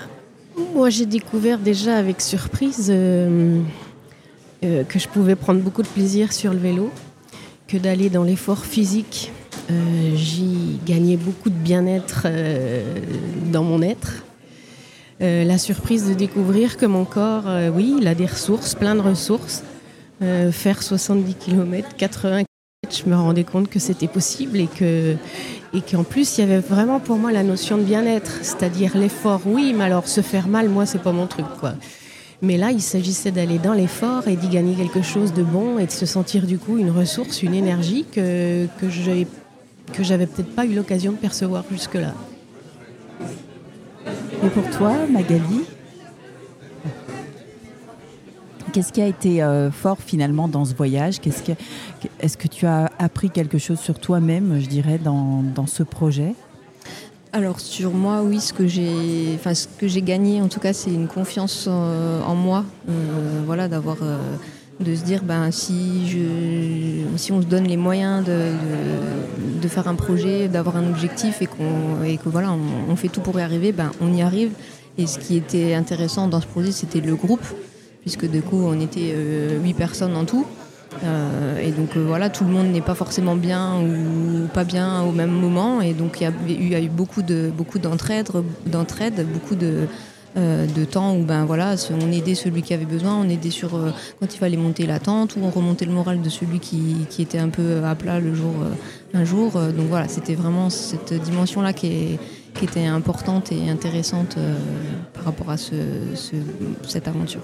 moi 0.74 0.90
j'ai 0.90 1.06
découvert 1.06 1.58
déjà 1.58 1.96
avec 1.96 2.20
surprise 2.20 2.88
euh, 2.90 3.62
euh, 4.64 4.84
que 4.84 4.98
je 4.98 5.08
pouvais 5.08 5.34
prendre 5.34 5.62
beaucoup 5.62 5.80
de 5.80 5.88
plaisir 5.88 6.34
sur 6.34 6.52
le 6.52 6.58
vélo, 6.58 6.90
que 7.68 7.78
d'aller 7.78 8.10
dans 8.10 8.22
l'effort 8.22 8.66
physique, 8.66 9.32
euh, 9.70 10.14
j'y 10.14 10.78
gagnais 10.84 11.16
beaucoup 11.16 11.48
de 11.48 11.54
bien-être 11.54 12.26
dans 13.50 13.64
mon 13.64 13.80
être. 13.80 14.24
la 15.20 15.56
surprise 15.56 16.06
de 16.06 16.12
découvrir 16.12 16.76
que 16.76 16.84
mon 16.84 17.06
corps, 17.06 17.48
oui, 17.74 17.94
il 17.98 18.06
a 18.08 18.14
des 18.14 18.26
ressources, 18.26 18.74
plein 18.74 18.94
de 18.94 19.00
ressources. 19.00 19.64
faire 20.20 20.82
70 20.82 21.34
km, 21.36 21.96
80 21.96 22.42
je 22.88 23.08
me 23.08 23.14
rendais 23.14 23.44
compte 23.44 23.68
que 23.68 23.78
c'était 23.78 24.08
possible 24.08 24.58
et 24.58 24.66
que 24.66 25.16
et 25.74 25.80
qu'en 25.82 26.02
plus 26.02 26.38
il 26.38 26.40
y 26.40 26.44
avait 26.44 26.60
vraiment 26.60 26.98
pour 26.98 27.16
moi 27.16 27.30
la 27.30 27.42
notion 27.42 27.76
de 27.76 27.82
bien-être, 27.82 28.38
c'est-à-dire 28.42 28.96
l'effort, 28.96 29.42
oui, 29.44 29.74
mais 29.76 29.84
alors 29.84 30.08
se 30.08 30.20
faire 30.22 30.48
mal, 30.48 30.68
moi 30.68 30.86
c'est 30.86 31.02
pas 31.02 31.12
mon 31.12 31.26
truc 31.26 31.46
quoi. 31.60 31.74
Mais 32.42 32.56
là, 32.56 32.70
il 32.70 32.80
s'agissait 32.80 33.32
d'aller 33.32 33.58
dans 33.58 33.74
l'effort 33.74 34.26
et 34.26 34.34
d'y 34.34 34.48
gagner 34.48 34.74
quelque 34.74 35.02
chose 35.02 35.34
de 35.34 35.42
bon 35.42 35.78
et 35.78 35.84
de 35.84 35.90
se 35.90 36.06
sentir 36.06 36.46
du 36.46 36.58
coup 36.58 36.78
une 36.78 36.90
ressource, 36.90 37.42
une 37.42 37.54
énergie 37.54 38.06
que 38.10 38.66
que 38.80 38.86
que 39.92 40.02
j'avais 40.02 40.26
peut-être 40.26 40.54
pas 40.54 40.64
eu 40.64 40.74
l'occasion 40.74 41.12
de 41.12 41.18
percevoir 41.18 41.64
jusque-là. 41.70 42.14
Et 44.42 44.48
pour 44.48 44.68
toi, 44.70 44.94
Magali? 45.10 45.64
Qu'est-ce 48.72 48.92
qui 48.92 49.00
a 49.00 49.06
été 49.06 49.42
euh, 49.42 49.70
fort 49.70 49.98
finalement 49.98 50.46
dans 50.46 50.64
ce 50.64 50.74
voyage? 50.74 51.16
Est-ce 52.20 52.36
que, 52.36 52.48
tu 52.48 52.66
as 52.66 52.90
appris 52.98 53.30
quelque 53.30 53.58
chose 53.58 53.80
sur 53.80 53.98
toi-même, 53.98 54.60
je 54.60 54.66
dirais, 54.66 54.98
dans, 54.98 55.66
ce 55.66 55.82
projet? 55.82 56.34
Alors 57.32 57.60
sur 57.60 57.92
moi, 57.92 58.22
oui, 58.22 58.40
ce 58.40 58.52
que 58.52 58.66
j'ai, 58.66 59.34
enfin 59.34 59.54
ce 59.54 59.68
que 59.78 59.86
j'ai 59.86 60.02
gagné, 60.02 60.42
en 60.42 60.48
tout 60.48 60.60
cas, 60.60 60.72
c'est 60.72 60.90
une 60.90 61.06
confiance 61.06 61.66
euh, 61.68 62.20
en 62.22 62.34
moi, 62.34 62.64
euh, 62.88 63.42
voilà, 63.46 63.68
d'avoir, 63.68 63.98
de 64.80 64.94
se 64.94 65.04
dire, 65.04 65.22
ben 65.22 65.50
si 65.50 66.08
je, 66.08 67.16
si 67.16 67.30
on 67.30 67.40
se 67.40 67.46
donne 67.46 67.64
les 67.64 67.76
moyens 67.76 68.24
de, 68.24 69.68
faire 69.68 69.86
un 69.86 69.94
projet, 69.94 70.48
d'avoir 70.48 70.76
un 70.76 70.88
objectif 70.88 71.42
et 71.42 71.46
qu'on, 71.46 72.02
et 72.04 72.16
que 72.16 72.28
voilà, 72.28 72.52
on, 72.88 72.96
fait 72.96 73.08
tout 73.08 73.20
pour 73.20 73.38
y 73.38 73.42
arriver, 73.42 73.72
ben 73.72 73.92
on 74.00 74.12
y 74.12 74.22
arrive. 74.22 74.50
Et 74.98 75.06
ce 75.06 75.18
qui 75.18 75.36
était 75.36 75.74
intéressant 75.74 76.26
dans 76.26 76.40
ce 76.40 76.46
projet, 76.46 76.72
c'était 76.72 77.00
le 77.00 77.14
groupe 77.14 77.44
puisque 78.00 78.28
du 78.28 78.42
coup 78.42 78.62
on 78.64 78.80
était 78.80 79.12
euh, 79.14 79.60
huit 79.60 79.74
personnes 79.74 80.16
en 80.16 80.24
tout. 80.24 80.46
Euh, 81.04 81.58
et 81.60 81.70
donc 81.70 81.96
euh, 81.96 82.04
voilà, 82.04 82.30
tout 82.30 82.44
le 82.44 82.50
monde 82.50 82.66
n'est 82.66 82.80
pas 82.80 82.96
forcément 82.96 83.36
bien 83.36 83.80
ou 83.80 84.48
pas 84.48 84.64
bien 84.64 85.02
au 85.02 85.12
même 85.12 85.30
moment. 85.30 85.80
Et 85.80 85.94
donc 85.94 86.20
il 86.20 86.68
y 86.68 86.74
a 86.74 86.80
eu, 86.80 86.88
beaucoup 86.88 87.22
de 87.22 87.50
beaucoup 87.56 87.78
d'entraide, 87.78 88.26
beaucoup 89.32 89.54
de 89.54 89.86
de 90.36 90.84
temps 90.84 91.16
où 91.16 91.24
ben 91.24 91.44
voilà, 91.44 91.74
on 91.90 92.12
aidait 92.12 92.36
celui 92.36 92.62
qui 92.62 92.72
avait 92.72 92.84
besoin, 92.84 93.16
on 93.16 93.28
aidait 93.28 93.50
sur 93.50 93.70
quand 94.20 94.32
il 94.32 94.38
fallait 94.38 94.56
monter 94.56 94.86
la 94.86 95.00
tente 95.00 95.34
ou 95.34 95.40
on 95.42 95.50
remontait 95.50 95.86
le 95.86 95.90
moral 95.90 96.22
de 96.22 96.28
celui 96.28 96.60
qui, 96.60 97.04
qui 97.10 97.22
était 97.22 97.40
un 97.40 97.48
peu 97.48 97.82
à 97.84 97.96
plat 97.96 98.20
le 98.20 98.32
jour 98.32 98.54
un 99.12 99.24
jour. 99.24 99.54
donc 99.54 99.88
voilà, 99.88 100.06
c'était 100.06 100.36
vraiment 100.36 100.70
cette 100.70 101.12
dimension 101.14 101.62
là 101.62 101.72
qui, 101.72 102.16
qui 102.54 102.64
était 102.64 102.86
importante 102.86 103.50
et 103.50 103.68
intéressante 103.70 104.36
par 105.14 105.24
rapport 105.24 105.50
à 105.50 105.56
ce, 105.56 105.74
cette 106.86 107.08
aventure. 107.08 107.42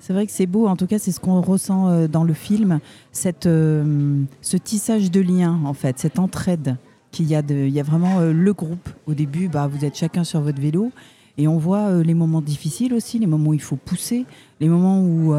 C'est 0.00 0.12
vrai 0.12 0.26
que 0.26 0.32
c'est 0.32 0.46
beau, 0.46 0.66
en 0.66 0.76
tout 0.76 0.86
cas 0.86 0.98
c'est 0.98 1.12
ce 1.12 1.20
qu'on 1.20 1.40
ressent 1.40 1.88
euh, 1.88 2.08
dans 2.08 2.24
le 2.24 2.32
film, 2.32 2.80
cette, 3.12 3.46
euh, 3.46 4.22
ce 4.40 4.56
tissage 4.56 5.10
de 5.10 5.20
liens 5.20 5.60
en 5.64 5.74
fait, 5.74 5.98
cette 5.98 6.18
entraide 6.18 6.76
qu'il 7.10 7.26
y 7.26 7.34
a. 7.34 7.42
Il 7.48 7.68
y 7.68 7.80
a 7.80 7.82
vraiment 7.82 8.20
euh, 8.20 8.32
le 8.32 8.52
groupe. 8.52 8.88
Au 9.06 9.14
début, 9.14 9.48
bah, 9.48 9.66
vous 9.66 9.84
êtes 9.84 9.96
chacun 9.96 10.24
sur 10.24 10.40
votre 10.40 10.60
vélo 10.60 10.92
et 11.36 11.46
on 11.46 11.58
voit 11.58 12.02
les 12.02 12.14
moments 12.14 12.40
difficiles 12.40 12.92
aussi, 12.94 13.18
les 13.18 13.26
moments 13.26 13.50
où 13.50 13.54
il 13.54 13.60
faut 13.60 13.76
pousser, 13.76 14.26
les 14.60 14.68
moments 14.68 15.00
où 15.00 15.32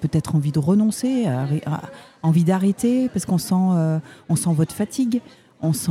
peut-être 0.00 0.36
envie 0.36 0.52
de 0.52 0.60
renoncer, 0.60 1.26
envie 2.22 2.44
d'arrêter 2.44 3.08
parce 3.08 3.26
qu'on 3.26 3.36
sent, 3.38 4.00
on 4.28 4.36
sent 4.36 4.50
votre 4.52 4.72
fatigue, 4.72 5.20
on 5.60 5.72
sent 5.72 5.90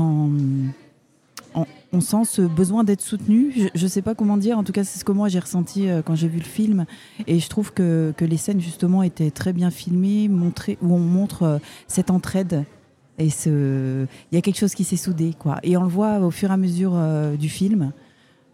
on, 1.91 2.01
sent 2.01 2.25
ce 2.25 2.41
besoin 2.41 2.83
d'être 2.83 3.01
soutenu. 3.01 3.53
Je 3.73 3.83
ne 3.83 3.89
sais 3.89 4.01
pas 4.01 4.15
comment 4.15 4.37
dire, 4.37 4.57
en 4.57 4.63
tout 4.63 4.71
cas 4.71 4.83
c'est 4.83 4.99
ce 4.99 5.05
que 5.05 5.11
moi 5.11 5.29
j'ai 5.29 5.39
ressenti 5.39 5.89
euh, 5.89 6.01
quand 6.01 6.15
j'ai 6.15 6.27
vu 6.27 6.39
le 6.39 6.45
film. 6.45 6.85
Et 7.25 7.39
je 7.39 7.49
trouve 7.49 7.73
que, 7.73 8.13
les 8.19 8.37
scènes 8.37 8.59
justement 8.59 9.03
étaient 9.03 9.31
très 9.31 9.53
bien 9.53 9.71
filmées, 9.71 10.27
montrées, 10.27 10.77
où 10.81 10.93
on 10.93 10.99
montre 10.99 11.43
euh, 11.43 11.57
cette 11.87 12.11
entraide. 12.11 12.65
Et 13.17 13.29
ce... 13.29 14.05
il 14.31 14.35
y 14.35 14.37
a 14.37 14.41
quelque 14.41 14.59
chose 14.59 14.75
qui 14.75 14.83
s'est 14.83 14.97
soudé. 14.97 15.33
Quoi. 15.37 15.57
Et 15.63 15.75
on 15.77 15.83
le 15.83 15.89
voit 15.89 16.19
au 16.19 16.31
fur 16.31 16.49
et 16.51 16.53
à 16.53 16.57
mesure 16.57 16.91
euh, 16.95 17.35
du 17.35 17.49
film. 17.49 17.91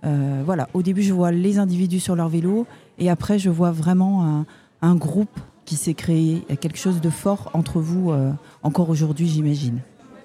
voilà, 0.04 0.68
au 0.74 0.82
début 0.82 1.02
je 1.02 1.14
vois 1.14 1.32
les 1.32 1.58
individus 1.60 2.02
sur 2.02 2.16
leur 2.16 2.28
vélo 2.28 2.68
et 3.00 3.10
après 3.10 3.40
je 3.40 3.50
vois 3.50 3.72
vraiment 3.72 4.46
un, 4.82 4.96
groupe 4.96 5.40
qui 5.64 5.78
s'est 5.78 5.94
créé, 5.94 6.42
quelque 6.60 6.78
chose 6.78 7.00
de 7.00 7.10
fort 7.10 7.50
entre 7.54 7.80
vous 7.80 8.12
encore 8.64 8.90
aujourd'hui 8.90 9.28
j'imagine. 9.28 9.80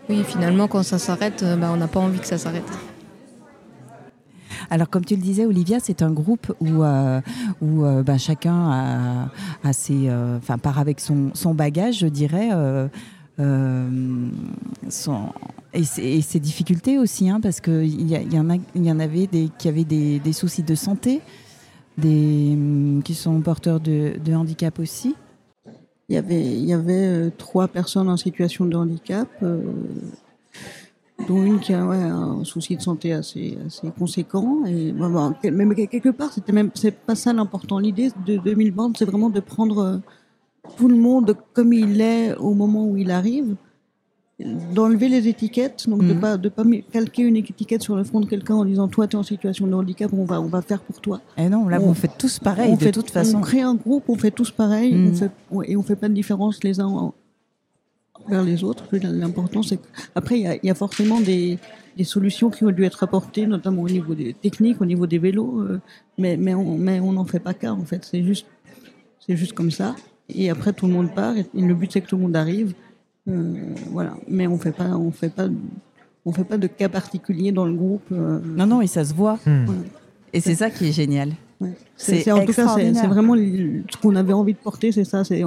Oui, 0.08 0.24
finalement, 0.24 0.68
quand 0.68 0.82
ça 0.82 0.98
s'arrête, 0.98 1.42
euh, 1.42 1.56
bah, 1.56 1.70
on 1.72 1.76
n'a 1.76 1.88
pas 1.88 2.00
envie 2.00 2.18
que 2.18 2.26
ça 2.26 2.38
s'arrête. 2.38 2.64
Alors, 4.70 4.88
comme 4.88 5.04
tu 5.04 5.16
le 5.16 5.22
disais, 5.22 5.44
Olivia, 5.44 5.78
c'est 5.80 6.02
un 6.02 6.10
groupe 6.10 6.52
où, 6.60 6.82
euh, 6.82 7.20
où 7.60 7.84
euh, 7.84 8.02
bah, 8.02 8.16
chacun 8.16 9.30
a, 9.62 9.72
ses, 9.72 10.10
part 10.62 10.78
avec 10.78 11.00
son, 11.00 11.54
bagage, 11.54 11.98
je 11.98 12.06
dirais, 12.06 12.48
son, 14.88 15.28
et, 15.74 15.84
ses, 15.84 16.40
difficultés 16.40 16.98
aussi, 16.98 17.28
hein, 17.28 17.40
parce 17.40 17.60
qu'il 17.60 18.10
y, 18.10 18.14
y, 18.14 18.38
en 18.38 18.48
y 18.74 18.90
en 18.90 19.00
avait 19.00 19.26
des, 19.26 19.50
qui 19.58 19.68
avaient 19.68 19.84
des, 19.84 20.32
soucis 20.32 20.62
de 20.62 20.74
santé, 20.74 21.20
des, 21.98 22.58
qui 23.04 23.14
sont 23.14 23.40
porteurs 23.40 23.80
de 23.80 24.34
handicap 24.34 24.78
aussi 24.78 25.14
il 26.08 26.14
y 26.14 26.18
avait, 26.18 26.40
il 26.40 26.64
y 26.64 26.72
avait 26.72 27.06
euh, 27.06 27.30
trois 27.36 27.68
personnes 27.68 28.08
en 28.08 28.16
situation 28.16 28.64
de 28.64 28.76
handicap, 28.76 29.28
euh, 29.42 29.60
dont 31.26 31.42
une 31.44 31.60
qui 31.60 31.74
a 31.74 31.82
un 31.82 32.44
souci 32.44 32.76
de 32.76 32.82
santé 32.82 33.12
assez, 33.12 33.58
assez 33.66 33.90
conséquent. 33.90 34.64
Et 34.66 34.92
même 35.50 35.74
quelque 35.74 36.08
part, 36.08 36.32
c'était 36.32 36.52
même 36.52 36.70
c'est 36.74 36.92
pas 36.96 37.14
ça 37.14 37.32
l'important. 37.32 37.78
L'idée 37.78 38.10
de 38.26 38.38
2020, 38.38 38.96
c'est 38.96 39.04
vraiment 39.04 39.28
de 39.28 39.40
prendre 39.40 39.78
euh, 39.78 39.98
tout 40.78 40.88
le 40.88 40.96
monde 40.96 41.36
comme 41.52 41.72
il 41.72 42.00
est 42.00 42.34
au 42.36 42.54
moment 42.54 42.86
où 42.86 42.96
il 42.96 43.10
arrive 43.10 43.56
d'enlever 44.40 45.08
les 45.08 45.26
étiquettes, 45.26 45.88
donc 45.88 46.04
de 46.04 46.12
mhm. 46.12 46.20
pas 46.20 46.36
de 46.36 46.48
pas 46.48 46.62
calquer 46.92 47.22
une 47.22 47.36
étiquette 47.36 47.82
sur 47.82 47.96
le 47.96 48.04
front 48.04 48.20
de 48.20 48.26
quelqu'un 48.26 48.54
en 48.54 48.64
disant 48.64 48.86
toi 48.86 49.08
tu 49.08 49.16
es 49.16 49.18
en 49.18 49.24
situation 49.24 49.66
de 49.66 49.74
handicap, 49.74 50.12
on 50.12 50.24
va 50.24 50.40
on 50.40 50.46
va 50.46 50.62
faire 50.62 50.80
pour 50.80 51.00
toi. 51.00 51.20
Et 51.36 51.42
eh 51.44 51.48
non, 51.48 51.68
là 51.68 51.80
vous 51.80 51.92
faites 51.94 52.16
tous 52.16 52.38
pareil 52.38 52.76
de 52.76 52.90
toute 52.90 53.10
façon. 53.10 53.38
On 53.38 53.40
crée 53.40 53.62
un 53.62 53.74
groupe, 53.74 54.04
on 54.08 54.14
fait 54.16 54.30
tous 54.30 54.52
pareil, 54.52 54.94
on 54.94 54.98
mhm. 54.98 55.14
fait, 55.14 55.30
et 55.64 55.76
on 55.76 55.82
fait 55.82 55.96
pas 55.96 56.08
de 56.08 56.14
différence 56.14 56.62
les 56.62 56.78
uns 56.78 57.12
vers 58.28 58.44
les 58.44 58.62
autres. 58.62 58.84
L'important 58.92 59.64
c'est 59.64 59.80
après 60.14 60.38
il 60.38 60.60
y 60.62 60.70
a, 60.70 60.74
forcément 60.74 61.20
des, 61.20 61.58
des 61.96 62.04
solutions 62.04 62.48
qui 62.48 62.62
ont 62.62 62.70
dû 62.70 62.84
être 62.84 63.02
apportées, 63.02 63.44
notamment 63.44 63.82
au 63.82 63.88
niveau 63.88 64.14
des 64.14 64.34
techniques, 64.34 64.80
au 64.80 64.86
niveau 64.86 65.08
des 65.08 65.18
vélos, 65.18 65.62
euh, 65.62 65.80
mais 66.16 66.36
mais 66.36 66.54
on 66.54 66.78
mais 66.78 67.00
on 67.00 67.12
n'en 67.12 67.24
fait 67.24 67.40
pas 67.40 67.54
cas 67.54 67.72
en 67.72 67.84
fait. 67.84 68.04
C'est 68.04 68.22
juste 68.22 68.46
c'est 69.26 69.36
juste 69.36 69.54
comme 69.54 69.72
ça. 69.72 69.96
Et 70.28 70.48
après 70.48 70.72
tout 70.72 70.86
le 70.86 70.92
monde 70.92 71.12
part 71.12 71.36
et 71.36 71.46
le 71.54 71.74
but 71.74 71.90
c'est 71.90 72.02
que 72.02 72.06
tout 72.06 72.16
le 72.16 72.22
monde 72.22 72.36
arrive. 72.36 72.74
Euh, 73.28 73.54
voilà. 73.90 74.14
Mais 74.28 74.46
on 74.46 74.58
fait 74.58 74.72
pas, 74.72 74.96
on 74.96 75.10
fait 75.10 75.28
pas, 75.28 75.48
on 76.24 76.32
fait 76.32 76.44
pas 76.44 76.58
de 76.58 76.66
cas 76.66 76.88
particulier 76.88 77.52
dans 77.52 77.66
le 77.66 77.74
groupe. 77.74 78.02
Euh. 78.12 78.40
Non, 78.44 78.66
non, 78.66 78.80
et 78.80 78.86
ça 78.86 79.04
se 79.04 79.14
voit. 79.14 79.38
Hmm. 79.46 79.66
Et 80.32 80.40
c'est 80.40 80.54
ça 80.54 80.70
qui 80.70 80.88
est 80.88 80.92
génial. 80.92 81.32
C'est 81.96 82.30
en 82.30 82.44
tout 82.44 82.52
cas, 82.52 82.76
c'est 82.76 83.06
vraiment 83.06 83.34
ce 83.34 83.96
qu'on 84.00 84.14
avait 84.14 84.32
envie 84.32 84.52
de 84.52 84.58
porter, 84.58 84.92
c'est 84.92 85.04
ça. 85.04 85.24
C'est 85.24 85.42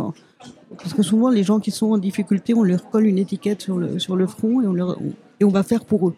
parce 0.77 0.93
que 0.93 1.03
souvent 1.03 1.29
les 1.29 1.43
gens 1.43 1.59
qui 1.59 1.71
sont 1.71 1.91
en 1.91 1.97
difficulté, 1.97 2.53
on 2.53 2.63
leur 2.63 2.89
colle 2.89 3.05
une 3.05 3.17
étiquette 3.17 3.61
sur 3.61 3.77
le 3.77 4.00
sur 4.00 4.15
le 4.15 4.27
front 4.27 4.61
et 4.61 4.67
on 4.67 4.73
leur 4.73 4.97
et 5.39 5.45
on 5.45 5.50
va 5.50 5.63
faire 5.63 5.85
pour 5.85 6.09
eux 6.09 6.15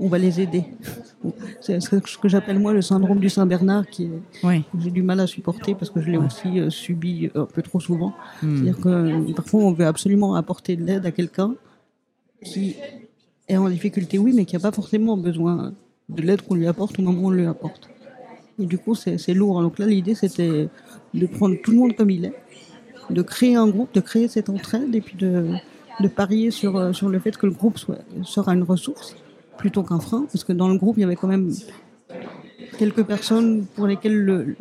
on 0.00 0.08
va 0.08 0.18
les 0.18 0.40
aider. 0.40 0.64
C'est 1.60 1.78
ce 1.80 2.18
que 2.18 2.28
j'appelle 2.28 2.58
moi 2.58 2.72
le 2.72 2.80
syndrome 2.80 3.20
du 3.20 3.28
Saint-Bernard, 3.28 3.86
qui 3.86 4.04
est, 4.04 4.62
j'ai 4.78 4.90
du 4.90 5.02
mal 5.02 5.20
à 5.20 5.26
supporter 5.26 5.74
parce 5.74 5.90
que 5.90 6.00
je 6.00 6.10
l'ai 6.10 6.16
aussi 6.16 6.58
euh, 6.58 6.70
subi 6.70 7.26
euh, 7.26 7.42
un 7.42 7.44
peu 7.44 7.60
trop 7.60 7.80
souvent. 7.80 8.14
Hmm. 8.42 8.56
C'est-à-dire 8.56 8.80
que 8.80 8.88
euh, 8.88 9.32
parfois 9.36 9.60
on 9.60 9.72
veut 9.72 9.86
absolument 9.86 10.34
apporter 10.34 10.76
de 10.76 10.84
l'aide 10.84 11.04
à 11.04 11.10
quelqu'un 11.10 11.54
qui 12.42 12.76
est 13.46 13.58
en 13.58 13.68
difficulté, 13.68 14.18
oui, 14.18 14.32
mais 14.34 14.46
qui 14.46 14.56
n'a 14.56 14.60
pas 14.60 14.72
forcément 14.72 15.18
besoin 15.18 15.74
de 16.08 16.22
l'aide 16.22 16.40
qu'on 16.40 16.54
lui 16.54 16.66
apporte 16.66 16.98
au 16.98 17.02
moment 17.02 17.20
où 17.20 17.26
on 17.26 17.30
lui 17.30 17.44
apporte. 17.44 17.90
Et 18.58 18.64
du 18.64 18.78
coup, 18.78 18.94
c'est 18.94 19.34
lourd. 19.34 19.60
Donc 19.60 19.78
là, 19.78 19.86
l'idée, 19.86 20.14
c'était 20.14 20.68
de 21.14 21.26
prendre 21.26 21.56
tout 21.62 21.70
le 21.70 21.76
monde 21.76 21.94
comme 21.94 22.10
il 22.10 22.24
est, 22.26 22.34
de 23.10 23.22
créer 23.22 23.56
un 23.56 23.68
groupe, 23.68 23.92
de 23.94 24.00
créer 24.00 24.28
cette 24.28 24.48
entraide 24.48 24.94
et 24.94 25.00
puis 25.00 25.16
de, 25.16 25.52
de 26.00 26.08
parier 26.08 26.50
sur, 26.50 26.94
sur 26.94 27.08
le 27.08 27.18
fait 27.18 27.36
que 27.36 27.46
le 27.46 27.52
groupe 27.52 27.78
soit, 27.78 27.98
sera 28.22 28.54
une 28.54 28.62
ressource 28.62 29.16
plutôt 29.60 29.82
qu'un 29.82 30.00
frein, 30.00 30.24
parce 30.32 30.42
que 30.42 30.54
dans 30.54 30.68
le 30.68 30.78
groupe, 30.78 30.96
il 30.96 31.02
y 31.02 31.04
avait 31.04 31.16
quand 31.16 31.28
même 31.28 31.52
quelques 32.78 33.04
personnes 33.04 33.66
pour 33.74 33.86
lesquelles 33.86 34.56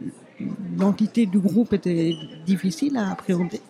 l'entité 0.78 1.26
du 1.26 1.40
groupe 1.40 1.72
était 1.74 2.16
difficile 2.46 2.98
à 2.98 3.12
appréhender. 3.12 3.62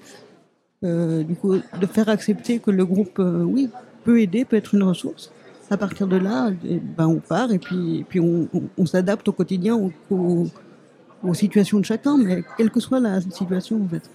Euh, 0.84 1.24
du 1.24 1.36
coup, 1.36 1.56
de 1.56 1.86
faire 1.86 2.10
accepter 2.10 2.58
que 2.58 2.72
le 2.72 2.84
groupe, 2.84 3.20
euh, 3.20 3.44
oui, 3.44 3.70
peut 4.06 4.20
aider, 4.20 4.44
peut 4.44 4.56
être 4.56 4.74
une 4.74 4.82
ressource. 4.84 5.32
À 5.70 5.78
partir 5.78 6.08
de 6.08 6.16
là, 6.16 6.50
eh 6.66 6.80
ben, 6.80 7.06
on 7.06 7.20
part 7.20 7.52
et 7.52 7.60
puis, 7.60 8.06
puis 8.10 8.20
on, 8.20 8.86
s'adapte 8.88 9.28
au 9.28 9.32
quotidien 9.32 9.80
aux, 10.10 11.34
situations 11.34 11.80
de 11.80 11.86
chacun, 11.86 12.18
mais 12.18 12.44
quelle 12.58 12.72
que 12.72 12.80
soit 12.80 13.00
la 13.00 13.22
situation, 13.22 13.84
en 13.84 13.88
fait. 13.88 14.10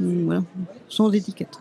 voilà, 0.00 0.42
sans 0.88 1.12
étiquette. 1.12 1.60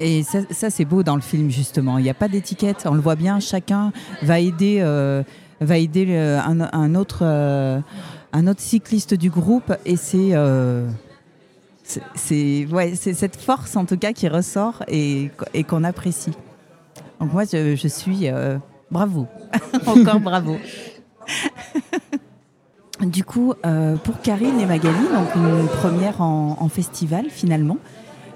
Et 0.00 0.22
ça, 0.22 0.70
c'est 0.70 0.84
beau 0.84 1.02
dans 1.02 1.14
le 1.14 1.22
film, 1.22 1.50
justement. 1.50 1.98
Il 1.98 2.04
n'y 2.04 2.10
a 2.10 2.14
pas 2.14 2.28
d'étiquette, 2.28 2.86
on 2.86 2.94
le 2.94 3.00
voit 3.00 3.14
bien, 3.14 3.38
chacun 3.40 3.92
va 4.22 4.40
aider, 4.40 4.78
euh, 4.80 5.22
va 5.60 5.78
aider 5.78 6.06
euh, 6.10 6.40
un, 6.40 6.94
autre, 6.94 7.20
euh, 7.22 7.80
un 8.32 8.46
autre 8.46 8.60
cycliste 8.60 9.14
du 9.14 9.30
groupe. 9.30 9.72
Et 9.84 9.96
c'est 9.96 10.32
c'est 12.14 12.66
ouais, 12.72 12.94
cette 12.96 13.36
force, 13.36 13.76
en 13.76 13.84
tout 13.84 13.98
cas, 13.98 14.12
qui 14.12 14.26
ressort 14.26 14.82
et, 14.88 15.30
qu'on 15.68 15.84
apprécie. 15.84 16.32
Donc 17.20 17.32
moi, 17.32 17.44
je, 17.44 17.88
suis... 17.88 18.28
bravo. 18.90 19.26
Encore 19.86 20.18
bravo. 20.18 20.56
du 23.00 23.22
coup, 23.22 23.52
pour 24.02 24.20
Karine 24.22 24.58
et 24.58 24.66
Magali, 24.66 25.04
donc 25.14 25.34
une 25.36 25.68
première 25.68 26.20
en 26.20 26.68
festival, 26.68 27.26
finalement. 27.28 27.76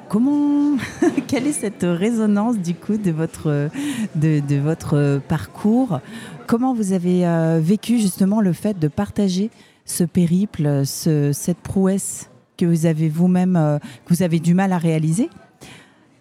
Comment, 0.08 0.76
quelle 1.28 1.46
est 1.46 1.52
cette 1.52 1.82
résonance 1.82 2.58
du 2.58 2.74
coup 2.74 2.96
de 2.96 3.10
votre, 3.10 3.70
de, 4.14 4.56
votre 4.56 5.20
parcours? 5.28 6.00
Comment 6.46 6.74
vous 6.74 6.92
avez 6.92 7.26
euh, 7.26 7.60
vécu 7.62 7.98
justement 7.98 8.40
le 8.40 8.52
fait 8.52 8.78
de 8.78 8.88
partager 8.88 9.50
ce 9.84 10.04
périple, 10.04 10.84
ce, 10.84 11.32
cette 11.32 11.58
prouesse 11.58 12.30
que 12.56 12.66
vous 12.66 12.86
avez 12.86 13.08
vous-même, 13.08 13.56
euh, 13.56 13.78
que 13.78 14.14
vous 14.14 14.22
avez 14.22 14.40
du 14.40 14.54
mal 14.54 14.72
à 14.72 14.78
réaliser? 14.78 15.28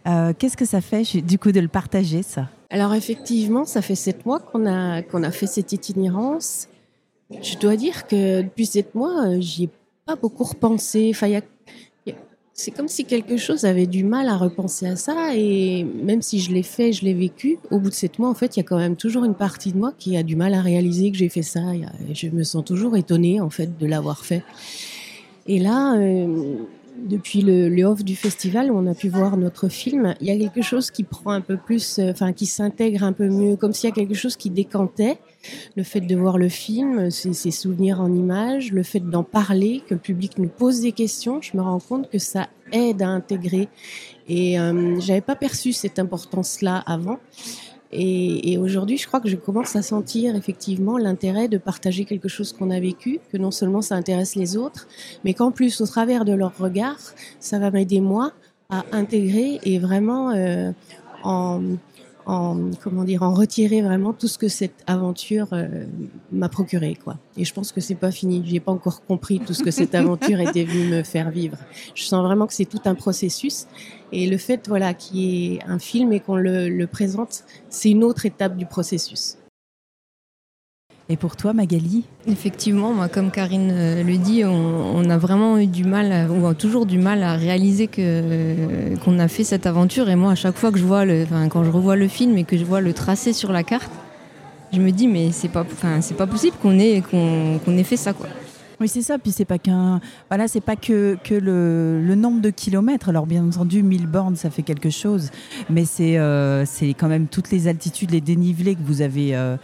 Euh, 0.07 0.33
Qu'est-ce 0.37 0.57
que 0.57 0.65
ça 0.65 0.81
fait 0.81 1.21
du 1.21 1.39
coup 1.39 1.51
de 1.51 1.59
le 1.59 1.67
partager 1.67 2.23
ça? 2.23 2.49
Alors 2.69 2.93
effectivement, 2.93 3.65
ça 3.65 3.81
fait 3.81 3.95
sept 3.95 4.25
mois 4.25 4.39
qu'on 4.39 4.65
a 4.65 5.01
a 5.01 5.31
fait 5.31 5.47
cette 5.47 5.71
itinérance. 5.71 6.67
Je 7.29 7.57
dois 7.57 7.75
dire 7.75 8.07
que 8.07 8.41
depuis 8.41 8.65
sept 8.65 8.93
mois, 8.95 9.39
j'y 9.39 9.65
ai 9.65 9.69
pas 10.05 10.15
beaucoup 10.15 10.43
repensé. 10.43 11.13
A 11.21 11.41
c'est 12.59 12.71
comme 12.71 12.87
si 12.87 13.05
quelque 13.05 13.37
chose 13.37 13.65
avait 13.65 13.85
du 13.85 14.03
mal 14.03 14.27
à 14.27 14.35
repenser 14.35 14.87
à 14.87 14.95
ça 14.95 15.35
et 15.35 15.83
même 15.83 16.23
si 16.23 16.39
je 16.39 16.51
l'ai 16.51 16.63
fait, 16.63 16.91
je 16.91 17.05
l'ai 17.05 17.13
vécu, 17.13 17.59
au 17.69 17.79
bout 17.79 17.89
de 17.89 17.93
sept 17.93 18.17
mois, 18.17 18.29
en 18.29 18.33
fait, 18.33 18.57
il 18.57 18.59
y 18.59 18.61
a 18.61 18.63
quand 18.63 18.79
même 18.79 18.95
toujours 18.95 19.25
une 19.25 19.35
partie 19.35 19.71
de 19.71 19.77
moi 19.77 19.93
qui 19.99 20.17
a 20.17 20.23
du 20.23 20.35
mal 20.35 20.55
à 20.55 20.61
réaliser 20.61 21.11
que 21.11 21.17
j'ai 21.17 21.29
fait 21.29 21.43
ça. 21.43 21.61
Je 22.11 22.29
me 22.29 22.43
sens 22.43 22.65
toujours 22.65 22.97
étonnée, 22.97 23.39
en 23.39 23.51
fait, 23.51 23.77
de 23.77 23.85
l'avoir 23.85 24.25
fait. 24.25 24.43
Et 25.45 25.59
là, 25.59 25.97
euh, 25.97 26.55
depuis 26.97 27.41
le, 27.41 27.69
le, 27.69 27.83
off 27.83 28.03
du 28.03 28.15
festival 28.15 28.71
où 28.71 28.77
on 28.77 28.87
a 28.87 28.93
pu 28.93 29.09
voir 29.09 29.37
notre 29.37 29.69
film, 29.69 30.15
il 30.21 30.27
y 30.27 30.31
a 30.31 30.37
quelque 30.37 30.61
chose 30.61 30.91
qui 30.91 31.03
prend 31.03 31.31
un 31.31 31.41
peu 31.41 31.57
plus, 31.57 31.99
euh, 31.99 32.11
enfin, 32.11 32.33
qui 32.33 32.45
s'intègre 32.45 33.03
un 33.03 33.13
peu 33.13 33.27
mieux, 33.27 33.55
comme 33.55 33.73
s'il 33.73 33.89
y 33.89 33.91
a 33.91 33.95
quelque 33.95 34.13
chose 34.13 34.35
qui 34.35 34.49
décantait 34.49 35.17
le 35.75 35.83
fait 35.83 36.01
de 36.01 36.15
voir 36.15 36.37
le 36.37 36.49
film, 36.49 37.09
ses 37.11 37.51
souvenirs 37.51 38.01
en 38.01 38.11
images, 38.13 38.71
le 38.71 38.83
fait 38.83 38.99
d'en 38.99 39.23
parler, 39.23 39.81
que 39.87 39.93
le 39.93 39.99
public 39.99 40.37
nous 40.37 40.49
pose 40.49 40.81
des 40.81 40.91
questions, 40.91 41.41
je 41.41 41.55
me 41.55 41.61
rends 41.61 41.79
compte 41.79 42.09
que 42.09 42.19
ça 42.19 42.47
aide 42.71 43.01
à 43.01 43.07
intégrer. 43.07 43.69
Et 44.27 44.59
euh, 44.59 44.99
j'avais 44.99 45.21
pas 45.21 45.35
perçu 45.35 45.73
cette 45.73 45.99
importance-là 45.99 46.83
avant. 46.85 47.19
Et, 47.91 48.51
et 48.51 48.57
aujourd'hui, 48.57 48.97
je 48.97 49.07
crois 49.07 49.19
que 49.19 49.29
je 49.29 49.35
commence 49.35 49.75
à 49.75 49.81
sentir 49.81 50.35
effectivement 50.35 50.97
l'intérêt 50.97 51.47
de 51.47 51.57
partager 51.57 52.05
quelque 52.05 52.27
chose 52.27 52.53
qu'on 52.53 52.69
a 52.69 52.79
vécu, 52.79 53.19
que 53.31 53.37
non 53.37 53.51
seulement 53.51 53.81
ça 53.81 53.95
intéresse 53.95 54.35
les 54.35 54.57
autres, 54.57 54.87
mais 55.23 55.33
qu'en 55.33 55.51
plus, 55.51 55.79
au 55.81 55.85
travers 55.85 56.25
de 56.25 56.33
leur 56.33 56.57
regard, 56.57 56.99
ça 57.39 57.59
va 57.59 57.71
m'aider 57.71 58.01
moi 58.01 58.33
à 58.69 58.83
intégrer 58.91 59.59
et 59.63 59.79
vraiment 59.79 60.31
euh, 60.31 60.71
en 61.23 61.61
en 62.27 62.71
comment 62.83 63.05
dire 63.05 63.23
en 63.23 63.33
retirer 63.33 63.81
vraiment 63.81 64.13
tout 64.13 64.27
ce 64.27 64.37
que 64.37 64.49
cette 64.49 64.83
aventure 64.85 65.47
euh, 65.53 65.85
m'a 66.31 66.49
procuré 66.49 66.95
quoi. 67.01 67.17
Et 67.37 67.45
je 67.45 67.53
pense 67.53 67.71
que 67.71 67.81
c'est 67.81 67.95
pas 67.95 68.11
fini. 68.11 68.43
J'ai 68.45 68.59
pas 68.59 68.71
encore 68.71 69.03
compris 69.05 69.39
tout 69.39 69.53
ce 69.53 69.63
que 69.63 69.71
cette 69.71 69.95
aventure 69.95 70.39
était 70.41 70.65
venue 70.65 70.89
me 70.89 71.03
faire 71.03 71.31
vivre. 71.31 71.57
Je 71.95 72.03
sens 72.03 72.23
vraiment 72.23 72.45
que 72.45 72.53
c'est 72.53 72.65
tout 72.65 72.81
un 72.85 72.95
processus. 72.95 73.67
Et 74.11 74.29
le 74.29 74.37
fait 74.37 74.67
voilà 74.67 74.93
qu'il 74.93 75.17
y 75.17 75.55
ait 75.55 75.59
un 75.65 75.79
film 75.79 76.11
et 76.11 76.19
qu'on 76.19 76.35
le, 76.35 76.69
le 76.69 76.87
présente, 76.87 77.43
c'est 77.69 77.89
une 77.91 78.03
autre 78.03 78.25
étape 78.25 78.57
du 78.57 78.65
processus. 78.65 79.37
Et 81.09 81.15
pour 81.15 81.37
toi, 81.37 81.53
Magali 81.53 82.03
Effectivement, 82.27 82.93
moi, 82.93 83.07
comme 83.07 83.31
Karine 83.31 83.71
euh, 83.71 84.03
le 84.03 84.17
dit, 84.17 84.43
on, 84.43 84.97
on, 84.97 85.09
a 85.09 85.17
vraiment 85.17 85.57
eu 85.57 85.67
du 85.67 85.85
mal, 85.85 86.29
ou 86.29 86.53
toujours 86.53 86.85
du 86.85 86.97
mal 86.97 87.23
à 87.23 87.35
réaliser 87.35 87.87
que 87.87 88.95
qu'on 89.03 89.17
a 89.19 89.29
fait 89.29 89.45
cette 89.45 89.65
aventure. 89.65 90.09
Et 90.09 90.17
moi, 90.17 90.33
à 90.33 90.35
chaque 90.35 90.57
fois 90.57 90.71
que 90.71 90.77
je 90.77 90.83
vois 90.83 91.05
le, 91.05 91.23
enfin, 91.23 91.47
quand 91.47 91.63
je 91.63 91.69
revois 91.69 91.95
le 91.95 92.09
film 92.09 92.37
et 92.37 92.43
que 92.43 92.57
je 92.57 92.65
vois 92.65 92.81
le 92.81 92.91
tracé 92.91 93.31
sur 93.31 93.53
la 93.53 93.63
carte, 93.63 93.91
je 94.73 94.81
me 94.81 94.91
dis 94.91 95.07
mais 95.07 95.31
c'est 95.31 95.47
pas, 95.47 95.61
enfin, 95.61 96.01
c'est 96.01 96.17
pas 96.17 96.27
possible 96.27 96.57
qu'on 96.61 96.77
ait 96.77 97.01
qu'on 97.01 97.59
qu 97.63 97.71
ait 97.71 97.83
fait 97.83 97.97
ça, 97.97 98.11
quoi. 98.11 98.27
Oui, 98.79 98.87
c'est 98.87 99.01
ça. 99.01 99.17
Puis 99.17 99.31
c'est 99.31 99.45
pas 99.45 99.57
qu'un, 99.57 99.99
voilà, 100.29 100.47
c'est 100.47 100.61
pas 100.61 100.75
que, 100.75 101.17
que 101.23 101.33
le, 101.33 102.01
le, 102.05 102.15
nombre 102.15 102.41
de 102.41 102.51
kilomètres. 102.51 103.09
Alors 103.09 103.25
bien 103.25 103.45
entendu, 103.45 103.81
1000 103.81 104.05
bornes, 104.07 104.35
ça 104.35 104.49
fait 104.49 104.61
quelque 104.61 104.91
chose, 104.91 105.31
mais 105.69 105.85
c'est 105.85 106.19
euh, 106.19 106.63
c'est 106.65 106.89
quand 106.89 107.07
même 107.07 107.27
toutes 107.27 107.49
les 107.49 107.67
altitudes, 107.67 108.11
les 108.11 108.21
dénivelés 108.21 108.75
que 108.75 108.83
vous 108.83 109.01
avez. 109.01 109.35
Euh, 109.35 109.57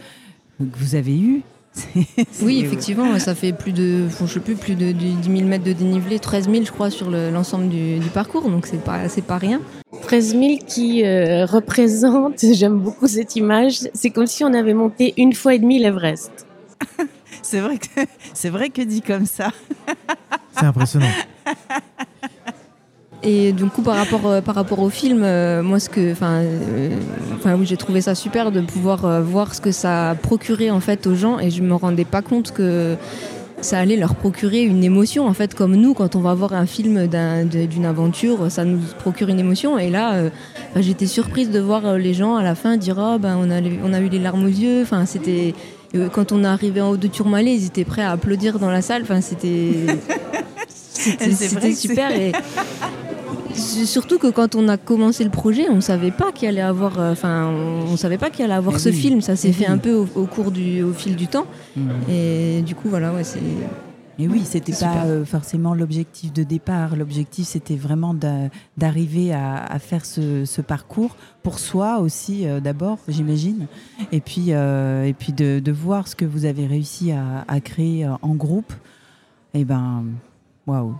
que 0.58 0.78
vous 0.78 0.94
avez 0.94 1.18
eu. 1.18 1.42
oui, 2.42 2.60
effectivement, 2.64 3.18
ça 3.18 3.34
fait 3.34 3.52
plus 3.52 3.72
de, 3.72 4.08
je 4.08 4.26
sais 4.26 4.40
plus, 4.40 4.54
plus 4.54 4.76
de, 4.76 4.92
de 4.92 4.92
10 4.92 5.24
000 5.24 5.48
mètres 5.48 5.64
de 5.64 5.72
dénivelé, 5.72 6.20
13 6.20 6.48
000 6.48 6.64
je 6.64 6.70
crois 6.70 6.88
sur 6.90 7.10
l'ensemble 7.10 7.64
le, 7.64 7.70
du, 7.70 7.98
du, 7.98 8.08
parcours, 8.10 8.48
donc 8.48 8.66
c'est 8.66 8.82
pas, 8.82 9.08
c'est 9.08 9.22
pas 9.22 9.38
rien. 9.38 9.60
13 10.02 10.38
000 10.38 10.42
qui 10.66 11.04
euh, 11.04 11.46
représente, 11.50 12.44
j'aime 12.52 12.78
beaucoup 12.78 13.08
cette 13.08 13.34
image, 13.34 13.80
c'est 13.92 14.10
comme 14.10 14.26
si 14.26 14.44
on 14.44 14.54
avait 14.54 14.74
monté 14.74 15.14
une 15.16 15.32
fois 15.32 15.54
et 15.54 15.58
demie 15.58 15.80
l'Everest. 15.80 16.46
c'est 17.42 17.60
vrai 17.60 17.78
que 17.78 18.00
c'est 18.34 18.50
vrai 18.50 18.70
que 18.70 18.82
dit 18.82 19.02
comme 19.02 19.26
ça. 19.26 19.50
c'est 20.56 20.66
impressionnant. 20.66 21.06
Et 23.24 23.52
du 23.52 23.64
coup, 23.66 23.82
par 23.82 23.96
rapport, 23.96 24.26
euh, 24.26 24.40
par 24.42 24.54
rapport 24.54 24.80
au 24.80 24.90
film, 24.90 25.22
euh, 25.22 25.62
moi, 25.62 25.80
ce 25.80 25.88
que, 25.88 26.12
enfin, 26.12 26.42
euh, 26.42 26.90
oui, 27.58 27.64
j'ai 27.64 27.78
trouvé 27.78 28.02
ça 28.02 28.14
super 28.14 28.52
de 28.52 28.60
pouvoir 28.60 29.22
voir 29.22 29.54
ce 29.54 29.60
que 29.60 29.72
ça 29.72 30.10
a 30.10 30.14
procuré 30.14 30.70
en 30.70 30.80
fait 30.80 31.06
aux 31.06 31.14
gens, 31.14 31.38
et 31.38 31.50
je 31.50 31.62
me 31.62 31.74
rendais 31.74 32.04
pas 32.04 32.20
compte 32.20 32.52
que 32.52 32.96
ça 33.60 33.78
allait 33.78 33.96
leur 33.96 34.14
procurer 34.14 34.62
une 34.62 34.84
émotion 34.84 35.26
en 35.26 35.32
fait, 35.32 35.54
comme 35.54 35.74
nous, 35.74 35.94
quand 35.94 36.16
on 36.16 36.20
va 36.20 36.34
voir 36.34 36.52
un 36.52 36.66
film 36.66 37.06
d'une 37.06 37.84
un, 37.84 37.88
aventure, 37.88 38.50
ça 38.50 38.64
nous 38.64 38.80
procure 38.98 39.30
une 39.30 39.40
émotion. 39.40 39.78
Et 39.78 39.88
là, 39.88 40.14
euh, 40.14 40.30
j'étais 40.76 41.06
surprise 41.06 41.50
de 41.50 41.60
voir 41.60 41.96
les 41.96 42.12
gens 42.12 42.36
à 42.36 42.42
la 42.42 42.54
fin 42.54 42.76
dire, 42.76 42.96
oh, 42.98 43.18
ben, 43.18 43.38
on 43.40 43.50
a, 43.50 43.60
on 43.82 43.94
a 43.94 44.00
eu 44.00 44.08
les 44.08 44.18
larmes 44.18 44.44
aux 44.44 44.48
yeux. 44.48 44.82
Enfin, 44.82 45.06
c'était 45.06 45.54
quand 46.12 46.32
on 46.32 46.42
est 46.42 46.48
arrivé 46.48 46.80
en 46.80 46.90
haut 46.90 46.96
de 46.96 47.06
Tourmalet, 47.06 47.54
ils 47.54 47.66
étaient 47.66 47.84
prêts 47.84 48.02
à 48.02 48.10
applaudir 48.10 48.58
dans 48.58 48.70
la 48.70 48.82
salle. 48.82 49.02
Enfin, 49.02 49.20
c'était 49.20 49.86
c'était 51.34 51.72
super. 51.72 52.10
Et, 52.10 52.32
surtout 53.54 54.18
que 54.18 54.28
quand 54.28 54.54
on 54.54 54.68
a 54.68 54.76
commencé 54.76 55.24
le 55.24 55.30
projet, 55.30 55.68
on 55.70 55.80
savait 55.80 56.10
pas 56.10 56.32
qu'il 56.32 56.48
allait 56.48 56.60
avoir, 56.60 56.98
enfin, 56.98 57.48
euh, 57.48 57.82
on 57.88 57.96
savait 57.96 58.18
pas 58.18 58.30
qu'il 58.30 58.44
allait 58.44 58.54
avoir 58.54 58.74
Mais 58.74 58.80
ce 58.80 58.88
oui. 58.88 58.94
film. 58.96 59.20
Ça 59.20 59.36
s'est 59.36 59.52
fait 59.52 59.66
oui. 59.66 59.72
un 59.72 59.78
peu 59.78 59.94
au, 59.94 60.08
au, 60.14 60.26
cours 60.26 60.50
du, 60.50 60.82
au 60.82 60.92
fil 60.92 61.16
du 61.16 61.26
temps. 61.26 61.46
Mmh. 61.76 61.90
Et 62.10 62.62
du 62.62 62.74
coup, 62.74 62.88
voilà, 62.88 63.12
ouais, 63.12 63.24
c'est. 63.24 63.40
Et 64.18 64.28
oui, 64.28 64.42
c'était 64.44 64.72
pas 64.72 65.06
euh, 65.06 65.24
forcément 65.24 65.74
l'objectif 65.74 66.32
de 66.32 66.44
départ. 66.44 66.94
L'objectif, 66.94 67.46
c'était 67.46 67.74
vraiment 67.74 68.14
d'arriver 68.76 69.32
à, 69.32 69.64
à, 69.64 69.78
faire 69.78 70.04
ce, 70.04 70.44
ce, 70.44 70.60
parcours 70.60 71.16
pour 71.42 71.58
soi 71.58 71.98
aussi, 71.98 72.46
euh, 72.46 72.60
d'abord, 72.60 72.98
j'imagine. 73.08 73.66
Et 74.12 74.20
puis, 74.20 74.52
euh, 74.52 75.04
et 75.04 75.14
puis 75.14 75.32
de, 75.32 75.58
de, 75.58 75.72
voir 75.72 76.06
ce 76.06 76.14
que 76.14 76.24
vous 76.24 76.44
avez 76.44 76.66
réussi 76.66 77.10
à, 77.10 77.44
à 77.48 77.60
créer 77.60 78.06
en 78.06 78.34
groupe. 78.34 78.72
Et 79.52 79.60
eh 79.60 79.64
ben, 79.64 80.04
waouh! 80.66 80.94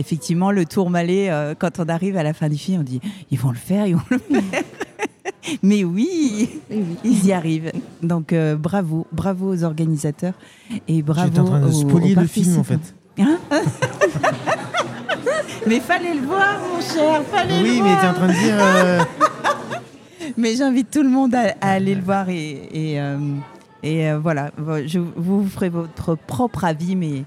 Effectivement, 0.00 0.50
le 0.50 0.64
tourmalet, 0.64 1.30
euh, 1.30 1.54
quand 1.56 1.78
on 1.78 1.88
arrive 1.88 2.16
à 2.16 2.22
la 2.22 2.32
fin 2.32 2.48
du 2.48 2.56
film, 2.56 2.80
on 2.80 2.84
dit 2.84 3.00
ils 3.30 3.38
vont 3.38 3.50
le 3.50 3.56
faire, 3.56 3.86
ils 3.86 3.94
vont 3.94 4.02
le 4.10 4.18
faire. 4.40 4.64
Mais 5.62 5.84
oui, 5.84 6.50
oui, 6.70 6.84
ils 7.04 7.26
y 7.26 7.32
arrivent. 7.32 7.72
Donc 8.02 8.32
euh, 8.32 8.56
bravo, 8.56 9.06
bravo 9.12 9.54
aux 9.54 9.64
organisateurs 9.64 10.34
et 10.88 11.02
bravo 11.02 11.28
J'étais 11.28 11.40
en 11.40 11.44
train 11.44 11.60
de 11.60 11.66
aux, 11.66 11.72
spolier 11.72 12.16
aux 12.16 12.20
le 12.20 12.26
film 12.26 12.58
en 12.58 12.64
fait. 12.64 12.94
Hein 13.18 13.38
mais 15.66 15.80
fallait 15.80 16.14
le 16.14 16.26
voir, 16.26 16.58
mon 16.60 16.80
cher, 16.80 17.22
fallait 17.30 17.62
oui, 17.62 17.78
le 17.78 17.84
mais 17.84 17.90
voir. 17.90 18.00
tu 18.00 18.06
es 18.06 18.08
en 18.08 18.14
train 18.14 18.28
de 18.28 18.32
dire. 18.32 18.56
Euh... 18.58 19.00
mais 20.36 20.56
j'invite 20.56 20.90
tout 20.90 21.02
le 21.02 21.10
monde 21.10 21.34
à, 21.34 21.54
à, 21.60 21.72
aller 21.72 21.94
le 21.94 22.02
voir 22.02 22.28
et, 22.28 22.68
et, 22.72 23.00
euh, 23.00 23.18
et 23.82 24.12
voilà, 24.14 24.50
je, 24.86 24.98
vous 24.98 25.46
ferez 25.48 25.68
votre 25.68 26.14
propre 26.14 26.64
avis, 26.64 26.96
mais 26.96 27.24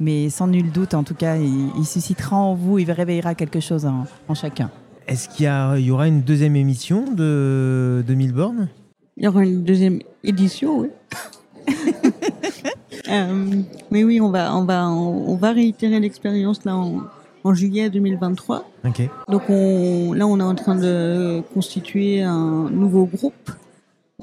mais 0.00 0.30
sans 0.30 0.46
nul 0.46 0.70
doute, 0.70 0.94
en 0.94 1.04
tout 1.04 1.14
cas, 1.14 1.36
il, 1.36 1.70
il 1.78 1.86
suscitera 1.86 2.36
en 2.36 2.54
vous, 2.54 2.78
il 2.78 2.90
réveillera 2.90 3.34
quelque 3.34 3.60
chose 3.60 3.86
en, 3.86 4.04
en 4.28 4.34
chacun. 4.34 4.70
Est-ce 5.08 5.28
qu'il 5.28 5.46
y, 5.46 5.86
y, 5.86 5.90
aura 5.90 6.06
une 6.06 6.20
deuxième 6.20 6.54
émission 6.54 7.10
de, 7.10 8.04
de 8.06 8.14
Milborn? 8.14 8.68
Il 9.16 9.24
y 9.24 9.28
aura 9.28 9.42
une 9.42 9.64
deuxième 9.64 10.00
édition, 10.22 10.80
oui. 10.80 10.88
euh, 13.10 13.62
mais 13.90 14.04
oui, 14.04 14.20
on 14.20 14.30
va, 14.30 14.54
on 14.54 14.64
va, 14.64 14.88
on, 14.88 15.34
va 15.36 15.52
réitérer 15.52 15.98
l'expérience 15.98 16.64
là 16.64 16.76
en, 16.76 17.04
en, 17.42 17.54
juillet 17.54 17.88
2023. 17.88 18.70
Okay. 18.84 19.08
Donc 19.28 19.42
on, 19.48 20.12
là, 20.12 20.26
on 20.26 20.38
est 20.38 20.42
en 20.42 20.54
train 20.54 20.76
de 20.76 21.42
constituer 21.54 22.22
un 22.22 22.68
nouveau 22.70 23.06
groupe 23.06 23.50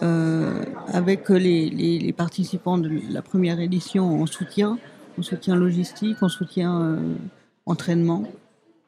euh, 0.03 0.63
avec 0.93 1.29
les, 1.29 1.69
les, 1.69 1.97
les, 1.97 2.13
participants 2.13 2.77
de 2.77 2.91
la 3.09 3.21
première 3.21 3.59
édition 3.59 4.21
en 4.21 4.25
soutien 4.27 4.77
en 5.17 5.21
soutien 5.21 5.55
logistique, 5.55 6.21
en 6.21 6.29
soutien 6.29 6.81
euh, 6.81 7.15
entraînement. 7.65 8.23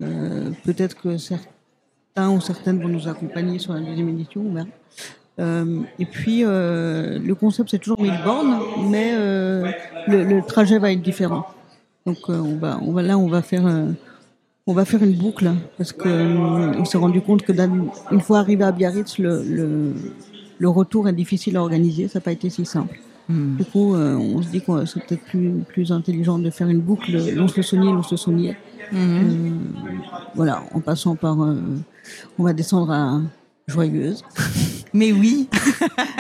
Euh, 0.02 0.52
Peut-être 0.64 0.96
que 0.96 1.18
certains 1.18 2.30
ou 2.30 2.42
certaines 2.42 2.82
vont 2.82 2.90
nous 2.90 3.08
accompagner 3.08 3.60
sur 3.60 3.74
la 3.74 3.80
deuxième 3.80 4.10
édition, 4.10 4.42
on 4.48 4.54
verra. 4.54 4.68
Euh, 5.40 5.82
et 6.00 6.06
puis 6.06 6.44
euh, 6.44 7.20
le 7.20 7.36
concept 7.36 7.70
c'est 7.70 7.78
toujours 7.78 8.02
1000 8.02 8.12
bornes, 8.24 8.60
mais 8.90 9.12
le, 10.08 10.42
trajet 10.42 10.80
va 10.80 10.92
être 10.92 11.02
différent. 11.02 11.46
Donc 12.06 12.18
on 12.28 12.58
va, 12.58 12.80
on 12.82 12.96
là 12.96 13.18
on 13.18 13.28
va 13.28 13.42
faire 13.42 13.64
on 14.66 14.76
une 14.76 15.14
boucle 15.14 15.52
parce 15.78 15.92
que 15.92 16.78
on 16.78 16.86
s'est 16.86 16.98
rendu 16.98 17.22
compte 17.22 17.44
que 17.44 17.54
une 18.12 18.22
fois 18.22 18.40
arrivé 18.40 18.64
à 18.64 18.72
Biarritz, 18.72 19.20
le 19.20 19.94
retour 20.70 21.08
est 21.08 21.14
difficile 21.14 21.56
à 21.58 21.62
organiser, 21.62 22.08
ça 22.08 22.18
n'a 22.18 22.24
pas 22.24 22.32
été 22.32 22.50
si 22.50 22.66
simple. 22.66 23.00
Mmh. 23.30 23.56
Du 23.58 23.66
coup, 23.66 23.94
euh, 23.96 24.16
on 24.16 24.42
se 24.42 24.48
dit 24.50 24.62
que 24.62 24.86
c'est 24.86 25.04
peut-être 25.06 25.24
plus, 25.26 25.50
plus 25.68 25.92
intelligent 25.92 26.40
de 26.40 26.50
faire 26.50 26.70
une 26.70 26.80
boucle 26.80 27.12
Lons-le-Saunier, 27.36 27.92
Lons-le-Saunier. 27.92 28.56
Euh, 28.94 29.50
voilà, 30.36 30.64
en 30.74 30.80
passant 30.80 31.16
par. 31.16 31.42
euh, 31.44 31.56
on 32.40 32.44
va 32.44 32.54
descendre 32.54 32.92
à 32.92 33.20
Joyeuse, 33.68 34.24
Mais 34.94 35.12
oui. 35.12 35.50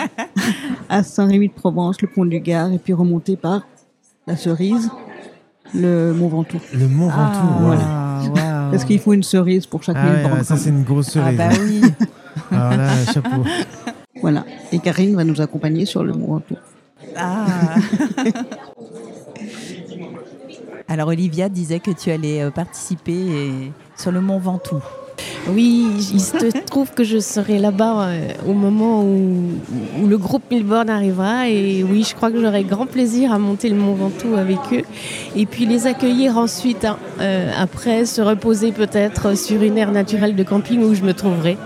à 0.89 1.03
Saint-Rémy-de-Provence, 1.03 2.01
le 2.01 2.07
pont 2.09 2.25
du 2.25 2.39
Gard, 2.41 2.71
et 2.73 2.77
puis 2.77 2.91
remonter 2.93 3.37
par 3.37 3.61
la 4.27 4.35
Cerise, 4.35 4.89
le 5.73 6.13
Mont 6.13 6.27
Ventoux. 6.27 6.59
Le 6.73 6.87
Mont 6.89 7.07
Ventoux, 7.07 7.15
Ah, 7.15 7.57
voilà. 7.61 7.81
waouh. 8.63 8.71
Parce 8.71 8.83
qu'il 8.83 8.99
faut 8.99 9.13
une 9.13 9.23
cerise 9.23 9.65
pour 9.65 9.81
chaque 9.83 9.95
Ah 9.97 10.03
mille 10.09 10.31
ouais, 10.33 10.43
ça 10.43 10.57
c'est 10.57 10.69
une 10.71 10.83
grosse 10.83 11.15
Ah 11.15 11.31
cerise. 11.31 11.37
bah 11.37 11.49
hein. 11.51 11.57
oui. 11.63 11.81
Alors 12.51 12.71
là, 12.77 13.05
chapeau. 13.13 13.43
Voilà. 14.21 14.45
Et 14.71 14.79
Karine 14.79 15.15
va 15.15 15.23
nous 15.23 15.39
accompagner 15.41 15.85
sur 15.85 16.03
le 16.03 16.11
Mont 16.11 16.33
Ventoux. 16.33 16.55
Ah. 17.17 17.75
Alors 20.89 21.09
Olivia 21.09 21.49
disait 21.49 21.79
que 21.79 21.91
tu 21.91 22.11
allais 22.11 22.41
euh, 22.43 22.49
participer 22.51 23.11
et- 23.13 23.71
sur 23.97 24.11
le 24.11 24.21
Mont 24.21 24.39
Ventoux. 24.39 24.81
Oui, 25.49 25.87
il 26.13 26.19
se 26.21 26.37
trouve 26.65 26.91
que 26.91 27.03
je 27.03 27.19
serai 27.19 27.57
là-bas 27.57 28.07
euh, 28.07 28.27
au 28.47 28.53
moment 28.53 29.01
où, 29.03 29.35
le 30.07 30.17
groupe 30.17 30.43
Milborn 30.51 30.89
arrivera. 30.89 31.49
Et 31.49 31.83
oui, 31.83 32.03
je 32.07 32.13
crois 32.15 32.31
que 32.31 32.39
j'aurai 32.39 32.63
grand 32.63 32.85
plaisir 32.85 33.31
à 33.31 33.39
monter 33.39 33.69
le 33.69 33.75
Mont 33.75 33.93
Ventoux 33.95 34.35
avec 34.35 34.59
eux. 34.73 34.83
Et 35.35 35.45
puis 35.45 35.65
les 35.65 35.87
accueillir 35.87 36.37
ensuite, 36.37 36.85
hein, 36.85 36.97
euh, 37.21 37.51
après, 37.57 38.05
se 38.05 38.21
reposer 38.21 38.71
peut-être 38.71 39.37
sur 39.37 39.61
une 39.63 39.77
aire 39.77 39.91
naturelle 39.91 40.35
de 40.35 40.43
camping 40.43 40.83
où 40.83 40.93
je 40.93 41.03
me 41.03 41.13
trouverai. 41.13 41.57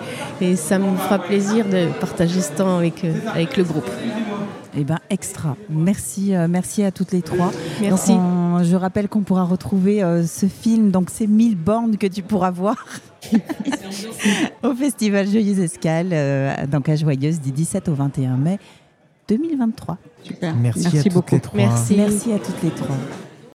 Et 0.42 0.56
ça 0.56 0.78
me 0.80 0.96
fera 0.98 1.20
plaisir 1.20 1.66
de 1.66 1.88
partager 2.00 2.42
ce 2.42 2.52
temps 2.52 2.78
avec, 2.78 3.04
euh, 3.04 3.14
avec 3.34 3.58
le 3.58 3.64
groupe. 3.64 3.90
Eh 4.76 4.84
ben 4.86 5.00
extra. 5.10 5.58
Merci, 5.70 6.34
euh, 6.36 6.48
merci 6.48 6.84
à 6.84 6.92
toutes 6.92 7.12
les 7.12 7.22
trois. 7.22 7.52
Merci. 7.82 8.12
Donc, 8.14 8.22
on- 8.22 8.64
je 8.64 8.76
rappelle 8.76 9.10
qu'on 9.10 9.22
pourra 9.22 9.44
retrouver 9.44 10.02
euh, 10.04 10.26
ce 10.26 10.46
film, 10.46 10.92
donc 10.92 11.10
ces 11.10 11.28
1000 11.28 11.58
bornes 11.58 11.98
que 11.98 12.08
tu 12.08 12.22
pourras 12.22 12.52
voir 12.52 12.86
au 14.64 14.74
Festival 14.76 15.28
Joyeuse 15.28 15.60
Escale, 15.60 16.10
euh, 16.14 16.54
donc 16.68 16.90
à 16.90 16.96
Joyeuse 16.96 17.40
du 17.42 17.52
17 17.52 17.90
au 17.90 17.94
21 17.96 18.38
mai 18.38 18.60
2023. 19.28 19.98
Super. 20.24 20.56
Merci, 20.56 20.88
à 20.88 21.04
toutes 21.04 21.14
beaucoup. 21.14 21.36
les 21.36 21.42
trois. 21.42 21.58
Merci. 21.58 21.96
Merci 21.98 22.32
à 22.34 22.40
toutes 22.40 22.62
les 22.64 22.70
trois. 22.72 22.96